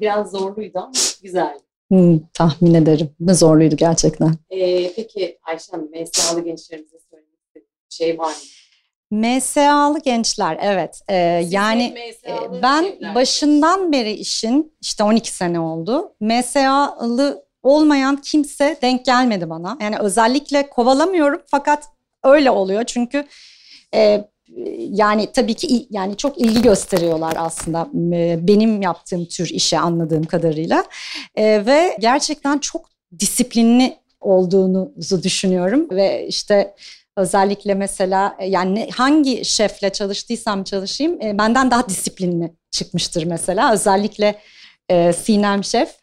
Biraz 0.00 0.30
zorluydu 0.30 0.78
ama 0.78 0.92
güzeldi. 1.22 1.62
Hmm, 1.92 2.18
tahmin 2.34 2.74
ederim. 2.74 3.10
Ne 3.20 3.34
zorluydu 3.34 3.76
gerçekten. 3.76 4.34
Ee, 4.50 4.92
peki 4.96 5.38
Ayşe 5.42 5.72
Hanım, 5.72 5.90
MSA'lı 5.90 6.44
gençlerimize 6.44 6.96
söylemek 7.10 7.54
bir 7.54 7.62
şey 7.88 8.18
var 8.18 8.28
mı? 8.30 9.18
MSA'lı 9.18 9.98
gençler 9.98 10.58
evet. 10.62 11.00
Ee, 11.08 11.14
yani 11.48 11.94
e, 12.26 12.62
ben 12.62 12.82
şefler. 12.82 13.14
başından 13.14 13.92
beri 13.92 14.12
işin 14.12 14.72
işte 14.80 15.04
12 15.04 15.30
sene 15.30 15.60
oldu. 15.60 16.12
MSA'lı 16.20 17.44
olmayan 17.62 18.16
kimse 18.16 18.78
denk 18.82 19.04
gelmedi 19.04 19.50
bana. 19.50 19.78
Yani 19.80 19.98
özellikle 19.98 20.68
kovalamıyorum 20.70 21.42
fakat 21.46 21.84
öyle 22.24 22.50
oluyor 22.50 22.84
çünkü 22.84 23.24
e, 23.94 24.24
yani 24.90 25.32
tabii 25.32 25.54
ki 25.54 25.86
yani 25.90 26.16
çok 26.16 26.38
ilgi 26.38 26.62
gösteriyorlar 26.62 27.34
aslında 27.36 27.88
benim 28.48 28.82
yaptığım 28.82 29.24
tür 29.24 29.50
işe 29.50 29.78
anladığım 29.78 30.24
kadarıyla. 30.24 30.84
E, 31.36 31.66
ve 31.66 31.96
gerçekten 32.00 32.58
çok 32.58 32.90
disiplinli 33.18 33.96
olduğunuzu 34.20 35.22
düşünüyorum. 35.22 35.90
Ve 35.90 36.26
işte 36.26 36.74
özellikle 37.16 37.74
mesela 37.74 38.36
e, 38.38 38.46
yani 38.46 38.88
hangi 38.94 39.44
şefle 39.44 39.90
çalıştıysam 39.90 40.64
çalışayım 40.64 41.22
e, 41.22 41.38
benden 41.38 41.70
daha 41.70 41.88
disiplinli 41.88 42.52
çıkmıştır 42.70 43.24
mesela. 43.24 43.72
Özellikle 43.72 44.38
Sinem 45.16 45.64
Şef 45.64 45.96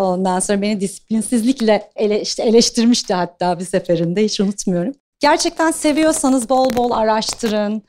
ondan 0.00 0.40
sonra 0.40 0.62
beni 0.62 0.80
disiplinsizlikle 0.80 1.90
ele, 1.96 2.20
işte 2.20 2.42
eleştirmişti 2.42 3.14
hatta 3.14 3.58
bir 3.58 3.64
seferinde 3.64 4.24
hiç 4.24 4.40
unutmuyorum. 4.40 4.94
Gerçekten 5.20 5.70
seviyorsanız 5.70 6.48
bol 6.48 6.76
bol 6.76 6.90
araştırın. 6.90 7.82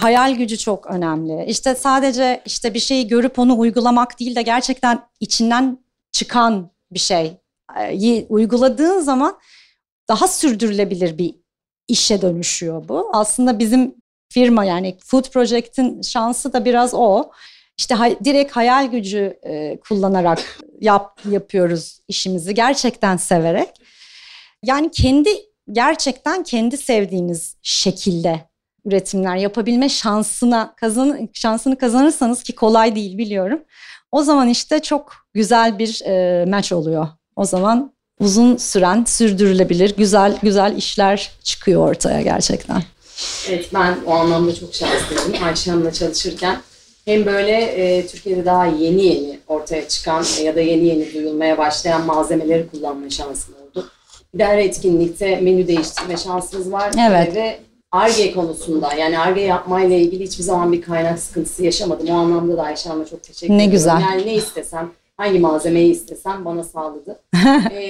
Hayal 0.00 0.34
gücü 0.34 0.58
çok 0.58 0.86
önemli. 0.86 1.44
İşte 1.44 1.74
sadece 1.74 2.42
işte 2.46 2.74
bir 2.74 2.80
şeyi 2.80 3.08
görüp 3.08 3.38
onu 3.38 3.58
uygulamak 3.58 4.20
değil 4.20 4.36
de 4.36 4.42
gerçekten 4.42 5.02
içinden 5.20 5.78
çıkan 6.12 6.70
bir 6.90 6.98
şey 6.98 7.36
e, 7.80 8.26
uyguladığın 8.28 9.00
zaman 9.00 9.38
daha 10.08 10.28
sürdürülebilir 10.28 11.18
bir 11.18 11.34
işe 11.88 12.22
dönüşüyor 12.22 12.88
bu. 12.88 13.10
Aslında 13.12 13.58
bizim 13.58 13.94
firma 14.28 14.64
yani 14.64 14.98
Food 15.04 15.30
Project'in 15.30 16.02
şansı 16.02 16.52
da 16.52 16.64
biraz 16.64 16.94
o. 16.94 17.30
İşte 17.78 17.94
hay- 17.94 18.18
direkt 18.24 18.56
hayal 18.56 18.86
gücü 18.86 19.38
e, 19.46 19.80
kullanarak 19.80 20.58
yap, 20.80 21.20
yapıyoruz 21.30 22.00
işimizi 22.08 22.54
gerçekten 22.54 23.16
severek. 23.16 23.68
Yani 24.64 24.90
kendi 24.90 25.30
gerçekten 25.72 26.42
kendi 26.42 26.76
sevdiğiniz 26.76 27.56
şekilde 27.62 28.40
üretimler 28.84 29.36
yapabilme 29.36 29.88
şansına 29.88 30.74
kazan 30.76 31.28
şansını 31.32 31.78
kazanırsanız 31.78 32.42
ki 32.42 32.54
kolay 32.54 32.96
değil 32.96 33.18
biliyorum. 33.18 33.60
O 34.12 34.22
zaman 34.22 34.48
işte 34.48 34.82
çok 34.82 35.12
güzel 35.34 35.78
bir 35.78 36.02
e, 36.04 36.44
maç 36.44 36.72
oluyor. 36.72 37.08
O 37.36 37.44
zaman 37.44 37.92
uzun 38.20 38.56
süren, 38.56 39.04
sürdürülebilir, 39.04 39.96
güzel 39.96 40.38
güzel 40.42 40.76
işler 40.76 41.30
çıkıyor 41.42 41.88
ortaya 41.88 42.20
gerçekten. 42.22 42.82
Evet 43.48 43.70
ben 43.74 43.96
o 44.06 44.12
anlamda 44.12 44.54
çok 44.54 44.74
şanslıydım 44.74 45.44
Ayşe 45.44 45.70
Hanım'la 45.70 45.92
çalışırken. 45.92 46.60
Hem 47.04 47.26
böyle 47.26 47.52
e, 47.52 48.06
Türkiye'de 48.06 48.44
daha 48.44 48.66
yeni 48.66 49.04
yeni 49.04 49.38
ortaya 49.48 49.88
çıkan 49.88 50.24
e, 50.38 50.42
ya 50.42 50.56
da 50.56 50.60
yeni 50.60 50.86
yeni 50.86 51.14
duyulmaya 51.14 51.58
başlayan 51.58 52.06
malzemeleri 52.06 52.68
kullanma 52.70 53.06
de 53.06 53.59
her 54.38 54.58
etkinlikte 54.58 55.40
menü 55.40 55.66
değiştirme 55.68 56.16
şansımız 56.16 56.72
var. 56.72 56.90
Evet. 57.08 57.34
Ve 57.34 57.58
ARGE 57.92 58.32
konusunda 58.34 58.94
yani 58.94 59.18
ARGE 59.18 59.40
yapmayla 59.40 59.96
ilgili 59.96 60.24
hiçbir 60.24 60.44
zaman 60.44 60.72
bir 60.72 60.82
kaynak 60.82 61.18
sıkıntısı 61.18 61.64
yaşamadım. 61.64 62.08
O 62.08 62.12
anlamda 62.14 62.56
da 62.56 62.62
Ayşe 62.62 62.88
Hanım'a 62.88 63.06
çok 63.06 63.22
teşekkür 63.22 63.52
Ne 63.52 63.56
ediyorum. 63.56 63.72
güzel. 63.72 64.00
Yani 64.00 64.26
ne 64.26 64.34
istesem, 64.34 64.90
hangi 65.16 65.38
malzemeyi 65.38 65.92
istesem 65.92 66.44
bana 66.44 66.64
sağladı. 66.64 67.20
E, 67.70 67.82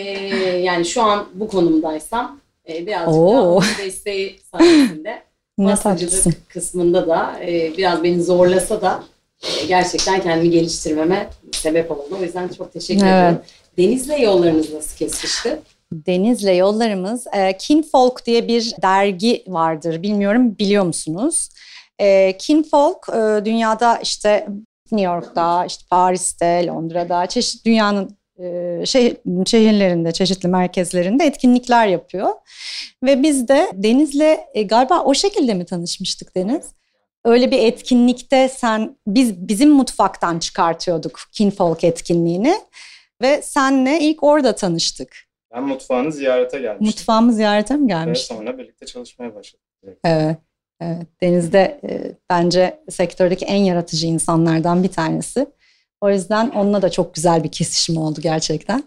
yani 0.64 0.85
şu 0.85 1.02
an 1.02 1.26
bu 1.35 1.49
konumdaysam 1.49 2.38
e, 2.68 2.87
birazcık 2.87 3.14
Oo. 3.14 3.61
daha 3.61 3.85
desteği 3.87 4.37
sayesinde 4.52 5.23
Ne 5.59 5.75
tatlısın. 5.76 6.35
kısmında 6.49 7.09
da 7.09 7.32
e, 7.47 7.73
biraz 7.76 8.02
beni 8.02 8.23
zorlasa 8.23 8.82
da 8.82 9.02
e, 9.42 9.66
gerçekten 9.66 10.20
kendimi 10.23 10.50
geliştirmeme 10.50 11.28
sebep 11.52 11.90
oldu. 11.90 12.16
O 12.20 12.23
yüzden 12.25 12.49
çok 12.49 12.73
teşekkür 12.73 13.02
Evet. 13.06 13.12
ederim. 13.14 13.38
Deniz'le 13.78 14.18
yollarınız 14.23 14.73
nasıl 14.75 14.97
kesişti? 14.97 15.59
Deniz'le 15.92 16.56
yollarımız 16.59 17.26
e, 17.32 17.56
Kinfolk 17.56 18.26
diye 18.26 18.49
bir 18.49 18.75
dergi 18.82 19.44
vardır. 19.47 20.02
Bilmiyorum 20.02 20.59
biliyor 20.59 20.85
musunuz? 20.85 21.49
E, 21.99 22.37
Kinfolk 22.38 23.09
e, 23.09 23.44
dünyada 23.44 23.99
işte 23.99 24.47
New 24.92 25.12
York'ta, 25.12 25.64
işte 25.64 25.85
Paris'te, 25.90 26.66
Londra'da, 26.66 27.26
çeşitli 27.26 27.70
dünyanın 27.70 28.20
şey, 28.85 29.16
şehirlerinde, 29.47 30.12
çeşitli 30.12 30.49
merkezlerinde 30.49 31.25
etkinlikler 31.25 31.87
yapıyor. 31.87 32.28
Ve 33.04 33.23
biz 33.23 33.49
de 33.49 33.70
Deniz'le 33.75 34.38
galiba 34.66 35.02
o 35.04 35.14
şekilde 35.14 35.54
mi 35.54 35.64
tanışmıştık 35.66 36.37
Deniz? 36.37 36.64
Öyle 37.25 37.50
bir 37.50 37.59
etkinlikte 37.59 38.49
sen 38.49 38.97
biz 39.06 39.49
bizim 39.49 39.70
mutfaktan 39.70 40.38
çıkartıyorduk 40.38 41.20
Kinfolk 41.32 41.85
etkinliğini 41.85 42.54
ve 43.23 43.42
senle 43.42 44.00
ilk 44.00 44.23
orada 44.23 44.54
tanıştık. 44.54 45.30
Ben 45.54 45.62
mutfağını 45.62 46.12
ziyarete 46.12 46.59
gelmiştim. 46.61 46.87
Mutfağımı 46.87 47.33
ziyarete 47.33 47.75
mi 47.75 47.83
Ve 47.83 47.87
gelmiş? 47.87 48.21
sonra 48.21 48.59
birlikte 48.59 48.87
çalışmaya 48.87 49.35
başladık. 49.35 49.66
Evet. 50.04 50.37
evet. 50.80 51.07
Deniz'de 51.23 51.80
e, 51.88 52.12
bence 52.30 52.80
sektördeki 52.90 53.45
en 53.45 53.64
yaratıcı 53.64 54.07
insanlardan 54.07 54.83
bir 54.83 54.88
tanesi. 54.88 55.47
O 56.00 56.11
yüzden 56.11 56.50
onunla 56.50 56.83
da 56.83 56.90
çok 56.90 57.14
güzel 57.14 57.45
bir 57.45 57.52
kesişim 57.52 57.97
oldu 57.97 58.21
gerçekten. 58.21 58.85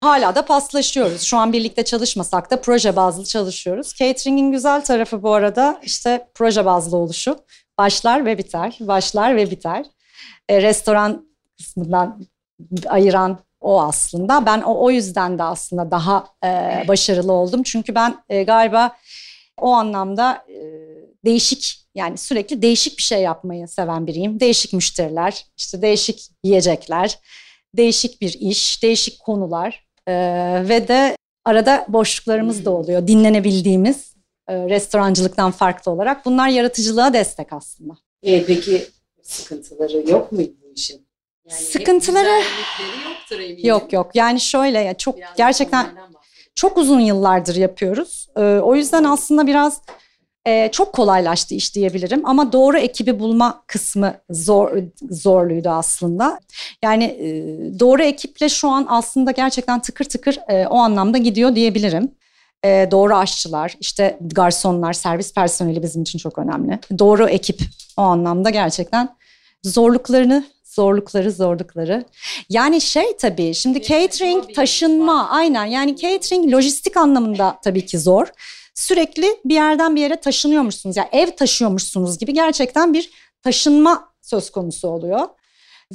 Hala 0.00 0.34
da 0.34 0.44
paslaşıyoruz. 0.44 1.22
Şu 1.22 1.36
an 1.36 1.52
birlikte 1.52 1.84
çalışmasak 1.84 2.50
da 2.50 2.60
proje 2.60 2.96
bazlı 2.96 3.24
çalışıyoruz. 3.24 3.94
Catering'in 3.94 4.52
güzel 4.52 4.84
tarafı 4.84 5.22
bu 5.22 5.32
arada 5.34 5.80
işte 5.82 6.28
proje 6.34 6.64
bazlı 6.64 6.96
oluşu. 6.96 7.38
Başlar 7.78 8.26
ve 8.26 8.38
biter, 8.38 8.76
başlar 8.80 9.36
ve 9.36 9.50
biter. 9.50 9.86
E, 10.48 10.62
restoran 10.62 11.28
kısmından 11.58 12.20
ayıran 12.88 13.38
o 13.64 13.82
aslında. 13.82 14.46
Ben 14.46 14.62
o, 14.62 14.84
o 14.84 14.90
yüzden 14.90 15.38
de 15.38 15.42
aslında 15.42 15.90
daha 15.90 16.26
e, 16.44 16.48
başarılı 16.88 17.32
oldum. 17.32 17.62
Çünkü 17.62 17.94
ben 17.94 18.24
e, 18.28 18.42
galiba 18.42 18.96
o 19.60 19.70
anlamda 19.70 20.44
e, 20.48 20.56
değişik 21.24 21.84
yani 21.94 22.18
sürekli 22.18 22.62
değişik 22.62 22.98
bir 22.98 23.02
şey 23.02 23.22
yapmayı 23.22 23.68
seven 23.68 24.06
biriyim. 24.06 24.40
Değişik 24.40 24.72
müşteriler, 24.72 25.46
işte 25.56 25.82
değişik 25.82 26.28
yiyecekler, 26.44 27.18
değişik 27.76 28.20
bir 28.20 28.32
iş, 28.40 28.82
değişik 28.82 29.20
konular. 29.20 29.84
Ee, 30.08 30.64
ve 30.68 30.88
de 30.88 31.16
arada 31.44 31.86
boşluklarımız 31.88 32.64
da 32.64 32.70
oluyor. 32.70 33.06
Dinlenebildiğimiz 33.06 34.14
e, 34.48 34.56
restorancılıktan 34.56 35.50
farklı 35.50 35.92
olarak. 35.92 36.24
Bunlar 36.24 36.48
yaratıcılığa 36.48 37.12
destek 37.12 37.52
aslında. 37.52 37.96
E, 38.22 38.44
peki 38.44 38.86
sıkıntıları 39.22 40.10
yok 40.10 40.32
muydu 40.32 40.54
bu 40.62 40.72
işin? 40.72 41.03
Yani 41.50 41.60
Sıkıntıları- 41.60 42.42
yoktur 43.08 43.40
eminim. 43.40 43.66
Yok 43.68 43.92
yok 43.92 44.10
yani 44.14 44.40
şöyle 44.40 44.78
ya 44.80 44.94
çok 44.94 45.16
Biraz 45.16 45.36
gerçekten 45.36 45.86
çok 46.54 46.78
uzun 46.78 47.00
yıllardır 47.00 47.56
yapıyoruz. 47.56 48.28
Ee, 48.36 48.40
o 48.40 48.74
yüzden 48.74 49.04
aslında 49.04 49.46
biraz 49.46 49.80
e, 50.46 50.70
çok 50.72 50.92
kolaylaştı 50.92 51.54
iş 51.54 51.74
diyebilirim. 51.74 52.22
Ama 52.24 52.52
doğru 52.52 52.78
ekibi 52.78 53.20
bulma 53.20 53.62
kısmı 53.66 54.14
zor 54.30 54.70
zorluydu 55.10 55.68
aslında. 55.68 56.38
Yani 56.82 57.04
e, 57.04 57.28
doğru 57.80 58.02
ekiple 58.02 58.48
şu 58.48 58.68
an 58.68 58.86
aslında 58.88 59.30
gerçekten 59.30 59.80
tıkır 59.82 60.04
tıkır 60.04 60.38
e, 60.48 60.66
o 60.66 60.76
anlamda 60.76 61.18
gidiyor 61.18 61.54
diyebilirim. 61.54 62.12
E, 62.64 62.88
doğru 62.90 63.16
aşçılar, 63.16 63.74
işte 63.80 64.18
garsonlar, 64.20 64.92
servis 64.92 65.34
personeli 65.34 65.82
bizim 65.82 66.02
için 66.02 66.18
çok 66.18 66.38
önemli. 66.38 66.78
Doğru 66.98 67.28
ekip 67.28 67.60
o 67.96 68.02
anlamda 68.02 68.50
gerçekten 68.50 69.08
zorluklarını, 69.62 70.44
zorlukları, 70.74 71.32
zorlukları. 71.32 72.04
Yani 72.48 72.80
şey 72.80 73.16
tabii 73.16 73.54
şimdi 73.54 73.82
catering, 73.82 74.54
taşınma 74.54 75.30
aynen 75.30 75.64
yani 75.64 75.96
catering 75.96 76.52
lojistik 76.52 76.96
anlamında 76.96 77.58
tabii 77.64 77.86
ki 77.86 77.98
zor. 77.98 78.26
Sürekli 78.74 79.26
bir 79.44 79.54
yerden 79.54 79.96
bir 79.96 80.00
yere 80.00 80.16
taşınıyormuşsunuz. 80.16 80.96
Yani 80.96 81.08
ev 81.12 81.30
taşıyormuşsunuz 81.30 82.18
gibi 82.18 82.34
gerçekten 82.34 82.92
bir 82.92 83.10
taşınma 83.42 84.08
söz 84.22 84.50
konusu 84.50 84.88
oluyor. 84.88 85.28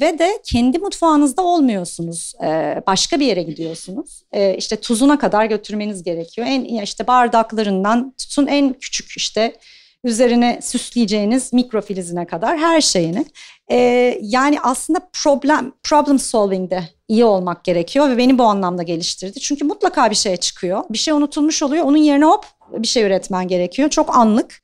Ve 0.02 0.20
de 0.20 0.42
kendi 0.44 0.80
mutfağınızda 0.80 1.42
olmuyorsunuz. 1.42 2.34
Ee, 2.44 2.82
başka 2.88 3.20
bir 3.20 3.26
yere 3.26 3.44
gidiyorsunuz. 3.44 4.24
Ee, 4.32 4.56
işte 4.58 4.76
tuzuna 4.76 5.20
kadar 5.20 5.46
götürmeniz 5.46 6.04
gerekiyor. 6.04 6.48
En 6.48 6.64
işte 6.84 7.08
bardaklarından 7.08 8.14
tutun 8.18 8.48
en 8.48 8.74
küçük 8.74 9.18
işte 9.18 9.56
üzerine 10.04 10.60
süsleyeceğiniz 10.62 11.54
mikrofilizine 11.54 12.28
kadar 12.28 12.58
her 12.58 12.82
şeyini. 12.82 13.26
Ee, 13.72 14.20
yani 14.22 14.62
aslında 14.62 15.00
problem 15.24 15.74
problem 15.84 16.20
solving'de 16.20 16.84
iyi 17.08 17.26
olmak 17.26 17.64
gerekiyor 17.64 18.10
ve 18.10 18.18
beni 18.18 18.38
bu 18.38 18.44
anlamda 18.44 18.84
geliştirdi. 18.84 19.40
Çünkü 19.40 19.66
mutlaka 19.66 20.10
bir 20.10 20.16
şey 20.16 20.38
çıkıyor. 20.38 20.84
Bir 20.90 20.98
şey 20.98 21.14
unutulmuş 21.14 21.64
oluyor. 21.64 21.86
Onun 21.86 21.98
yerine 21.98 22.26
hop 22.26 22.46
bir 22.72 22.88
şey 22.88 23.04
üretmen 23.04 23.48
gerekiyor. 23.48 23.90
Çok 23.90 24.18
anlık. 24.18 24.62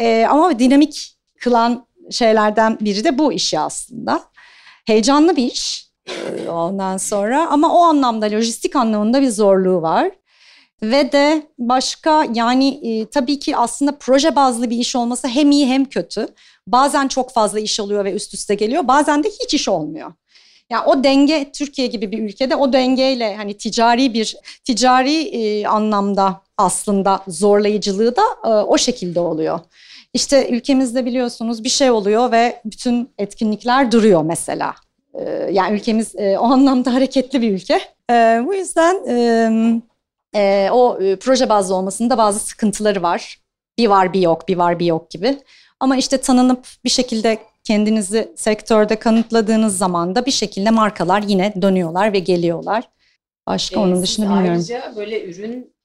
Ee, 0.00 0.26
ama 0.30 0.58
dinamik 0.58 1.16
kılan 1.40 1.86
şeylerden 2.10 2.78
biri 2.80 3.04
de 3.04 3.18
bu 3.18 3.32
işi 3.32 3.58
aslında. 3.58 4.22
Heyecanlı 4.86 5.36
bir 5.36 5.52
iş 5.52 5.86
ee, 6.08 6.48
ondan 6.50 6.96
sonra 6.96 7.48
ama 7.50 7.74
o 7.74 7.82
anlamda 7.82 8.26
lojistik 8.26 8.76
anlamında 8.76 9.22
bir 9.22 9.30
zorluğu 9.30 9.82
var. 9.82 10.10
Ve 10.82 11.12
de 11.12 11.42
başka 11.58 12.26
yani 12.34 12.68
e, 12.82 13.06
tabii 13.06 13.38
ki 13.38 13.56
aslında 13.56 13.98
proje 14.00 14.36
bazlı 14.36 14.70
bir 14.70 14.78
iş 14.78 14.96
olması 14.96 15.28
hem 15.28 15.50
iyi 15.50 15.66
hem 15.66 15.84
kötü. 15.84 16.28
Bazen 16.66 17.08
çok 17.08 17.30
fazla 17.30 17.60
iş 17.60 17.80
oluyor 17.80 18.04
ve 18.04 18.12
üst 18.12 18.34
üste 18.34 18.54
geliyor. 18.54 18.88
Bazen 18.88 19.24
de 19.24 19.28
hiç 19.28 19.54
iş 19.54 19.68
olmuyor. 19.68 20.12
Yani 20.70 20.86
o 20.86 21.04
denge 21.04 21.50
Türkiye 21.52 21.88
gibi 21.88 22.12
bir 22.12 22.18
ülkede 22.18 22.56
o 22.56 22.72
dengeyle 22.72 23.36
hani 23.36 23.54
ticari 23.56 24.14
bir 24.14 24.36
ticari 24.64 25.22
e, 25.22 25.66
anlamda 25.66 26.40
aslında 26.58 27.20
zorlayıcılığı 27.28 28.16
da 28.16 28.22
e, 28.44 28.48
o 28.48 28.78
şekilde 28.78 29.20
oluyor. 29.20 29.60
İşte 30.14 30.48
ülkemizde 30.48 31.06
biliyorsunuz 31.06 31.64
bir 31.64 31.68
şey 31.68 31.90
oluyor 31.90 32.32
ve 32.32 32.60
bütün 32.64 33.10
etkinlikler 33.18 33.92
duruyor 33.92 34.22
mesela. 34.22 34.74
E, 35.14 35.48
yani 35.52 35.76
ülkemiz 35.76 36.14
e, 36.14 36.38
o 36.38 36.44
anlamda 36.44 36.94
hareketli 36.94 37.42
bir 37.42 37.52
ülke. 37.52 37.80
E, 38.10 38.42
bu 38.46 38.54
yüzden 38.54 39.06
e, 40.36 40.68
o 40.72 40.98
e, 41.02 41.16
proje 41.16 41.48
bazlı 41.48 41.74
olmasında 41.74 42.18
bazı 42.18 42.38
sıkıntıları 42.38 43.02
var. 43.02 43.38
Bir 43.78 43.86
var 43.88 44.12
bir 44.12 44.20
yok, 44.20 44.48
bir 44.48 44.56
var 44.56 44.78
bir 44.78 44.86
yok 44.86 45.10
gibi. 45.10 45.38
Ama 45.80 45.96
işte 45.96 46.18
tanınıp 46.18 46.66
bir 46.84 46.90
şekilde 46.90 47.38
kendinizi 47.64 48.32
sektörde 48.36 48.96
kanıtladığınız 48.96 49.78
zaman 49.78 50.14
da 50.14 50.26
bir 50.26 50.30
şekilde 50.30 50.70
markalar 50.70 51.22
yine 51.22 51.54
dönüyorlar 51.62 52.12
ve 52.12 52.18
geliyorlar. 52.18 52.88
Başka 53.46 53.76
E, 53.76 53.82
onun 53.82 54.02
dışında 54.02 54.26
bilmiyorum. 54.26 54.50
Ayrıca 54.50 54.92
böyle 54.96 55.24
ürün 55.24 55.76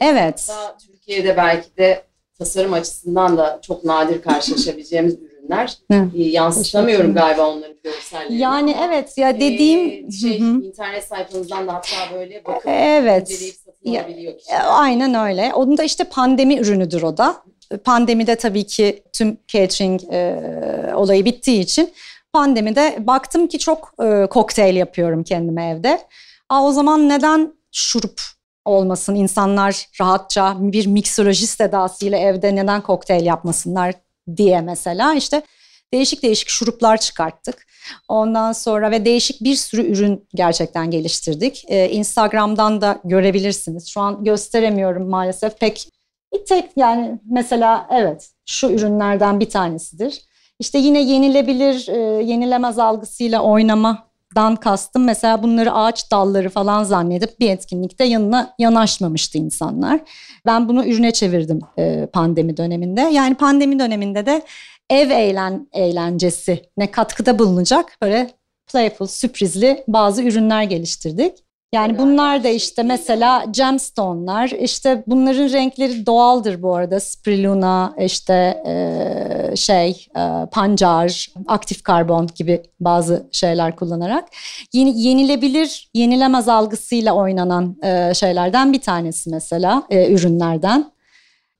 Evet. 0.00 0.50
Türkiye'de 0.86 1.36
belki 1.36 1.76
de 1.76 2.02
tasarım 2.38 2.72
açısından 2.72 3.36
da 3.36 3.58
çok 3.62 3.84
nadir 3.84 4.22
karşılaşabileceğimiz 4.22 5.14
ürünler. 5.14 5.78
Hı. 5.90 6.10
Yansıtamıyorum 6.14 7.14
galiba 7.14 7.48
onların 7.48 7.76
görsellerini. 7.84 8.38
Yani 8.38 8.76
evet 8.88 9.18
ya 9.18 9.30
e, 9.30 9.34
dediğim 9.40 10.12
şey, 10.12 10.40
Hı 10.40 10.44
hı. 10.44 10.62
internet 10.62 11.04
sayfanızdan 11.04 11.66
da 11.68 11.74
hatta 11.74 12.14
böyle 12.14 12.44
bakıp 12.44 12.66
Evet. 12.66 13.30
inceleyip 13.30 13.54
E, 13.84 14.36
kişiler. 14.38 14.62
Aynen 14.68 15.14
öyle. 15.14 15.54
Onun 15.54 15.78
da 15.78 15.82
işte 15.82 16.04
pandemi 16.04 16.58
ürünüdür 16.58 17.02
o 17.02 17.16
da. 17.16 17.42
Pandemide 17.84 18.36
tabii 18.36 18.66
ki 18.66 19.02
tüm 19.12 19.38
catering 19.48 20.00
e, 20.12 20.92
olayı 20.94 21.24
bittiği 21.24 21.60
için 21.60 21.92
pandemide 22.32 22.96
baktım 23.06 23.46
ki 23.46 23.58
çok 23.58 23.94
e, 24.02 24.26
kokteyl 24.26 24.76
yapıyorum 24.76 25.24
kendime 25.24 25.68
evde. 25.70 26.00
Aa, 26.48 26.64
o 26.64 26.72
zaman 26.72 27.08
neden 27.08 27.54
şurup 27.72 28.20
olmasın? 28.64 29.14
İnsanlar 29.14 29.86
rahatça 30.00 30.56
bir 30.60 30.86
miksolojist 30.86 31.60
edasıyla 31.60 32.18
evde 32.18 32.56
neden 32.56 32.80
kokteyl 32.80 33.24
yapmasınlar 33.24 33.94
diye 34.36 34.60
mesela 34.60 35.14
işte 35.14 35.42
değişik 35.92 36.22
değişik 36.22 36.48
şuruplar 36.48 36.96
çıkarttık. 36.96 37.66
Ondan 38.08 38.52
sonra 38.52 38.90
ve 38.90 39.04
değişik 39.04 39.40
bir 39.40 39.54
sürü 39.54 39.92
ürün 39.92 40.28
gerçekten 40.34 40.90
geliştirdik. 40.90 41.64
Ee, 41.68 41.88
Instagram'dan 41.88 42.80
da 42.80 43.00
görebilirsiniz. 43.04 43.88
Şu 43.88 44.00
an 44.00 44.24
gösteremiyorum 44.24 45.08
maalesef 45.08 45.60
pek. 45.60 45.88
Bir 46.34 46.44
tek 46.44 46.70
yani 46.76 47.18
mesela 47.30 47.86
evet 47.90 48.30
şu 48.46 48.68
ürünlerden 48.68 49.40
bir 49.40 49.50
tanesidir. 49.50 50.20
İşte 50.58 50.78
yine 50.78 51.02
yenilebilir, 51.02 51.88
e, 51.88 52.22
yenilemez 52.24 52.78
algısıyla 52.78 53.42
oynamadan 53.42 54.56
kastım. 54.60 55.04
Mesela 55.04 55.42
bunları 55.42 55.72
ağaç 55.72 56.10
dalları 56.10 56.50
falan 56.50 56.84
zannedip 56.84 57.40
bir 57.40 57.50
etkinlikte 57.50 58.04
yanına 58.04 58.54
yanaşmamıştı 58.58 59.38
insanlar. 59.38 60.00
Ben 60.46 60.68
bunu 60.68 60.86
ürüne 60.86 61.12
çevirdim 61.12 61.60
e, 61.78 62.06
pandemi 62.12 62.56
döneminde. 62.56 63.00
Yani 63.00 63.34
pandemi 63.34 63.78
döneminde 63.78 64.26
de 64.26 64.42
ev 64.90 65.10
eğlen 65.10 65.68
eğlencesi 65.72 66.62
ne 66.76 66.90
katkıda 66.90 67.38
bulunacak 67.38 67.96
böyle 68.02 68.30
playful, 68.66 69.06
sürprizli 69.06 69.84
bazı 69.88 70.22
ürünler 70.22 70.62
geliştirdik. 70.62 71.32
Yani 71.74 71.98
bunlar 71.98 72.44
da 72.44 72.48
işte 72.48 72.82
mesela 72.82 73.44
gemstone'lar, 73.50 74.48
işte 74.48 75.02
bunların 75.06 75.52
renkleri 75.52 76.06
doğaldır 76.06 76.62
bu 76.62 76.74
arada. 76.76 77.00
Spirulina, 77.00 77.94
işte 78.00 78.62
eee, 78.66 79.56
şey, 79.56 80.06
eee, 80.16 80.46
pancar, 80.52 81.26
aktif 81.48 81.82
karbon 81.82 82.28
gibi 82.36 82.62
bazı 82.80 83.28
şeyler 83.32 83.76
kullanarak. 83.76 84.28
Yeni, 84.72 85.00
yenilebilir, 85.02 85.90
yenilemez 85.94 86.48
algısıyla 86.48 87.14
oynanan 87.14 87.76
eee, 87.82 88.12
şeylerden 88.14 88.72
bir 88.72 88.80
tanesi 88.80 89.30
mesela, 89.30 89.82
eee, 89.90 90.12
ürünlerden. 90.12 90.92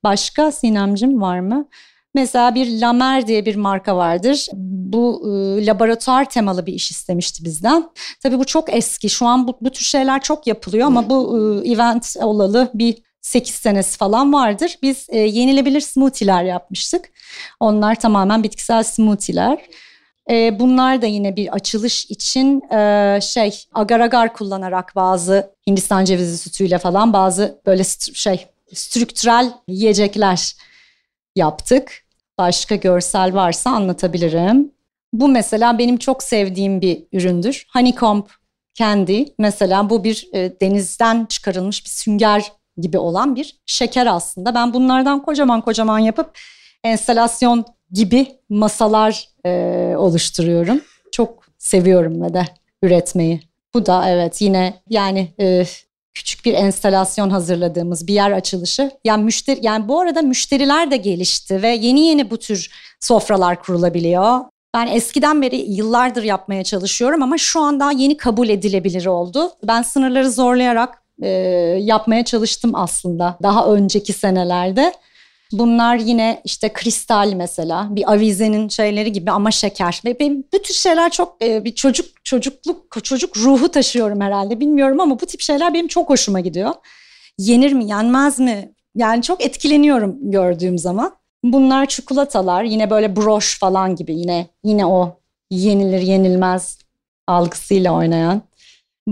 Başka 0.05 0.53
Sinemcim 0.53 1.21
var 1.21 1.41
mı? 1.41 1.69
Mesela 2.15 2.55
bir 2.55 2.81
Lamer 2.81 3.27
diye 3.27 3.47
bir 3.47 3.57
marka 3.57 3.97
vardır. 3.97 4.47
Bu 4.53 5.23
e, 5.25 5.67
laboratuvar 5.67 6.31
temalı 6.31 6.67
bir 6.67 6.73
iş 6.73 6.91
istemişti 6.91 7.45
bizden. 7.45 7.91
Tabii 8.23 8.39
bu 8.39 8.45
çok 8.45 8.75
eski. 8.75 9.11
Şu 9.11 9.27
an 9.27 9.49
bu, 9.49 9.59
bu 9.61 9.71
tür 9.71 9.85
şeyler 9.85 10.23
çok 10.23 10.47
yapılıyor 10.47 10.87
ama 10.87 11.11
bu 11.11 11.39
e, 11.65 11.71
event 11.71 12.17
olalı 12.23 12.71
bir 12.75 12.97
8 13.21 13.55
senesi 13.55 13.99
falan 13.99 14.33
vardır. 14.33 14.79
Biz 14.83 15.07
e, 15.09 15.19
yenilebilir 15.19 15.81
smoothie'ler 15.81 16.45
yapmıştık. 16.45 17.11
Onlar 17.61 17.95
tamamen 17.95 18.43
bitkisel 18.43 18.83
smoothie'ler. 18.83 19.59
E, 20.31 20.59
bunlar 20.59 21.03
da 21.03 21.07
yine 21.07 21.37
bir 21.37 21.55
açılış 21.55 22.05
için 22.05 22.73
e, 22.73 23.19
şey 23.23 23.65
agar 23.75 24.01
agar 24.01 24.33
kullanarak 24.33 24.93
bazı 24.97 25.51
Hindistan 25.67 26.05
cevizi 26.05 26.39
sütüyle 26.39 26.79
falan 26.79 27.13
bazı 27.13 27.61
böyle 27.67 27.85
şey 28.15 28.47
strüktürel 28.75 29.53
yiyecekler 29.69 30.55
yaptık. 31.37 32.05
Başka 32.39 32.75
görsel 32.77 33.35
varsa 33.35 33.71
anlatabilirim. 33.71 34.73
Bu 35.13 35.29
mesela 35.29 35.79
benim 35.79 35.97
çok 35.97 36.23
sevdiğim 36.23 36.81
bir 36.81 37.07
üründür. 37.13 37.67
Honeycomb 37.73 38.27
Candy 38.75 39.25
mesela 39.39 39.91
bu 39.91 40.05
bir 40.05 40.29
e, 40.33 40.61
denizden 40.61 41.27
çıkarılmış 41.27 41.85
bir 41.85 41.91
sünger 41.91 42.53
gibi 42.77 42.99
olan 42.99 43.37
bir 43.37 43.61
şeker 43.67 44.07
aslında. 44.07 44.55
Ben 44.55 44.75
bunlardan 44.75 45.23
kocaman 45.23 45.61
kocaman 45.61 45.99
yapıp 45.99 46.39
enstalasyon 46.85 47.65
gibi 47.93 48.27
masalar 48.49 49.29
e, 49.47 49.51
oluşturuyorum. 49.97 50.81
Çok 51.13 51.45
seviyorum 51.59 52.23
ve 52.23 52.35
de 52.35 52.45
üretmeyi. 52.83 53.41
Bu 53.75 53.87
da 53.87 54.09
evet 54.09 54.43
yine 54.43 54.75
yani 54.89 55.29
e, 55.41 55.65
küçük 56.15 56.45
bir 56.45 56.55
enstalasyon 56.55 57.31
hazırladığımız 57.31 58.07
bir 58.07 58.15
yer 58.15 58.31
açılışı. 58.31 58.91
Yani 59.05 59.25
müşteri 59.25 59.59
yani 59.63 59.89
bu 59.89 60.01
arada 60.01 60.23
müşteriler 60.23 60.91
de 60.91 60.97
gelişti 60.97 61.63
ve 61.63 61.69
yeni 61.69 62.01
yeni 62.07 62.31
bu 62.31 62.37
tür 62.37 62.71
sofralar 63.01 63.63
kurulabiliyor. 63.63 64.41
Ben 64.75 64.87
eskiden 64.87 65.43
beri 65.43 65.57
yıllardır 65.57 66.23
yapmaya 66.23 66.65
çalışıyorum 66.65 67.23
ama 67.23 67.39
şu 67.39 67.61
an 67.61 67.81
daha 67.81 67.93
yeni 67.93 68.17
kabul 68.17 68.49
edilebilir 68.49 69.07
oldu. 69.07 69.53
Ben 69.63 69.83
sınırları 69.83 70.31
zorlayarak 70.31 71.03
e, 71.23 71.29
yapmaya 71.81 72.25
çalıştım 72.25 72.75
aslında 72.75 73.37
daha 73.43 73.67
önceki 73.67 74.13
senelerde. 74.13 74.93
Bunlar 75.53 75.97
yine 75.97 76.41
işte 76.45 76.73
kristal 76.73 77.33
mesela 77.33 77.89
bir 77.91 78.13
avizenin 78.13 78.69
şeyleri 78.69 79.13
gibi 79.13 79.31
ama 79.31 79.51
şeker. 79.51 80.01
Ve 80.05 80.19
benim 80.21 80.45
bu 80.55 80.63
tür 80.63 80.75
şeyler 80.75 81.11
çok 81.11 81.37
e, 81.43 81.65
bir 81.65 81.75
çocuk 81.75 82.25
çocukluk 82.25 83.05
çocuk 83.05 83.37
ruhu 83.37 83.69
taşıyorum 83.69 84.21
herhalde 84.21 84.61
bilmiyorum 84.61 85.01
ama 85.01 85.21
bu 85.21 85.27
tip 85.27 85.41
şeyler 85.41 85.75
benim 85.75 85.89
çok 85.89 86.11
hoşuma 86.11 86.41
gidiyor. 86.41 86.75
Yenir 87.39 87.73
mi 87.73 87.85
yenmez 87.85 88.39
mi? 88.39 88.73
Yani 88.95 89.23
çok 89.23 89.45
etkileniyorum 89.45 90.31
gördüğüm 90.31 90.79
zaman. 90.79 91.13
Bunlar 91.45 91.87
çikolatalar 91.87 92.65
yine 92.65 92.91
böyle 92.91 93.17
broş 93.17 93.59
falan 93.59 93.97
gibi 93.97 94.15
yine 94.15 94.47
yine 94.65 94.87
o 94.87 95.21
yenilir 95.51 96.01
yenilmez 96.01 96.79
algısıyla 97.27 97.93
oynayan. 97.95 98.43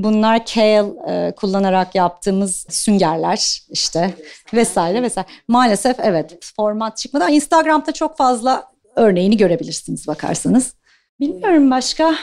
Bunlar 0.03 0.47
kale 0.47 0.85
e, 1.09 1.35
kullanarak 1.37 1.95
yaptığımız 1.95 2.67
süngerler 2.69 3.63
işte 3.71 4.15
vesaire 4.55 5.03
vesaire. 5.03 5.29
Maalesef 5.49 5.97
evet 6.01 6.39
format 6.57 6.97
çıkmadı 6.97 7.25
ama 7.25 7.35
Instagram'da 7.35 7.93
çok 7.93 8.17
fazla 8.17 8.73
örneğini 8.97 9.37
görebilirsiniz 9.37 10.07
bakarsanız. 10.07 10.75
Bilmiyorum 11.21 11.71
başka. 11.71 12.15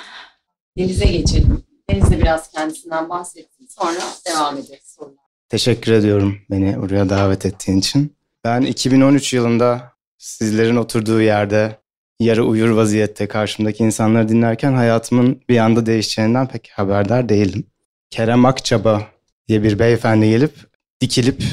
Deniz'e 0.77 1.05
geçelim. 1.05 1.63
Deniz 1.89 2.11
de 2.11 2.19
biraz 2.19 2.51
kendisinden 2.51 3.09
bahsetsin. 3.09 3.67
Sonra 3.67 3.99
devam 4.27 4.57
ederiz 4.57 4.95
sorular. 4.97 5.25
Teşekkür 5.49 5.91
ediyorum 5.91 6.37
beni 6.49 6.81
buraya 6.81 7.09
davet 7.09 7.45
ettiğin 7.45 7.77
için. 7.77 8.15
Ben 8.43 8.61
2013 8.61 9.33
yılında 9.33 9.91
sizlerin 10.17 10.75
oturduğu 10.75 11.21
yerde 11.21 11.79
yarı 12.19 12.43
uyur 12.43 12.69
vaziyette 12.69 13.27
karşımdaki 13.27 13.83
insanları 13.83 14.29
dinlerken 14.29 14.73
hayatımın 14.73 15.41
bir 15.49 15.57
anda 15.57 15.85
değişeceğinden 15.85 16.47
pek 16.47 16.71
haberdar 16.73 17.29
değildim. 17.29 17.65
Kerem 18.09 18.45
Akçaba 18.45 19.07
diye 19.47 19.63
bir 19.63 19.79
beyefendi 19.79 20.29
gelip 20.29 20.53
dikilip 21.01 21.43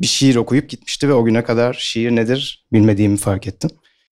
bir 0.00 0.06
şiir 0.06 0.36
okuyup 0.36 0.68
gitmişti 0.68 1.08
ve 1.08 1.12
o 1.12 1.24
güne 1.24 1.44
kadar 1.44 1.74
şiir 1.74 2.10
nedir 2.10 2.66
bilmediğimi 2.72 3.16
fark 3.16 3.46
ettim. 3.46 3.70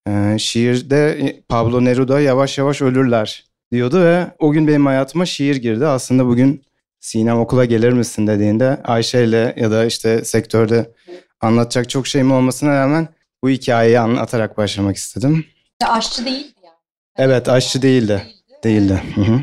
Ee, 0.09 0.37
şiirde 0.39 1.43
Pablo 1.49 1.85
Neruda 1.85 2.21
yavaş 2.21 2.59
yavaş 2.59 2.83
ölürler 2.83 3.45
diyordu 3.73 4.05
ve 4.05 4.27
o 4.39 4.53
gün 4.53 4.69
benim 4.69 4.87
hayatıma 4.87 5.27
şiir 5.27 5.57
girdi. 5.57 5.87
Aslında 5.87 6.27
bugün 6.27 6.63
Sinem 7.01 7.39
okula 7.39 7.65
gelir 7.65 7.93
misin 7.93 8.27
dediğinde 8.27 8.81
Ayşe 8.85 9.25
ile 9.25 9.55
ya 9.57 9.71
da 9.71 9.85
işte 9.85 10.25
sektörde 10.25 10.93
anlatacak 11.41 11.91
çok 11.91 12.07
şeyim 12.07 12.33
olmasına 12.33 12.81
rağmen 12.81 13.09
bu 13.43 13.49
hikayeyi 13.49 13.99
anlatarak 13.99 14.57
başlamak 14.57 14.97
istedim. 14.97 15.45
Aşçı 15.83 16.25
değildi 16.27 16.55
yani. 16.65 16.75
Evet 17.17 17.49
aşçı 17.49 17.83
değildi. 17.83 18.27
Değildi. 18.65 19.03
Hı 19.15 19.21
hı. 19.21 19.41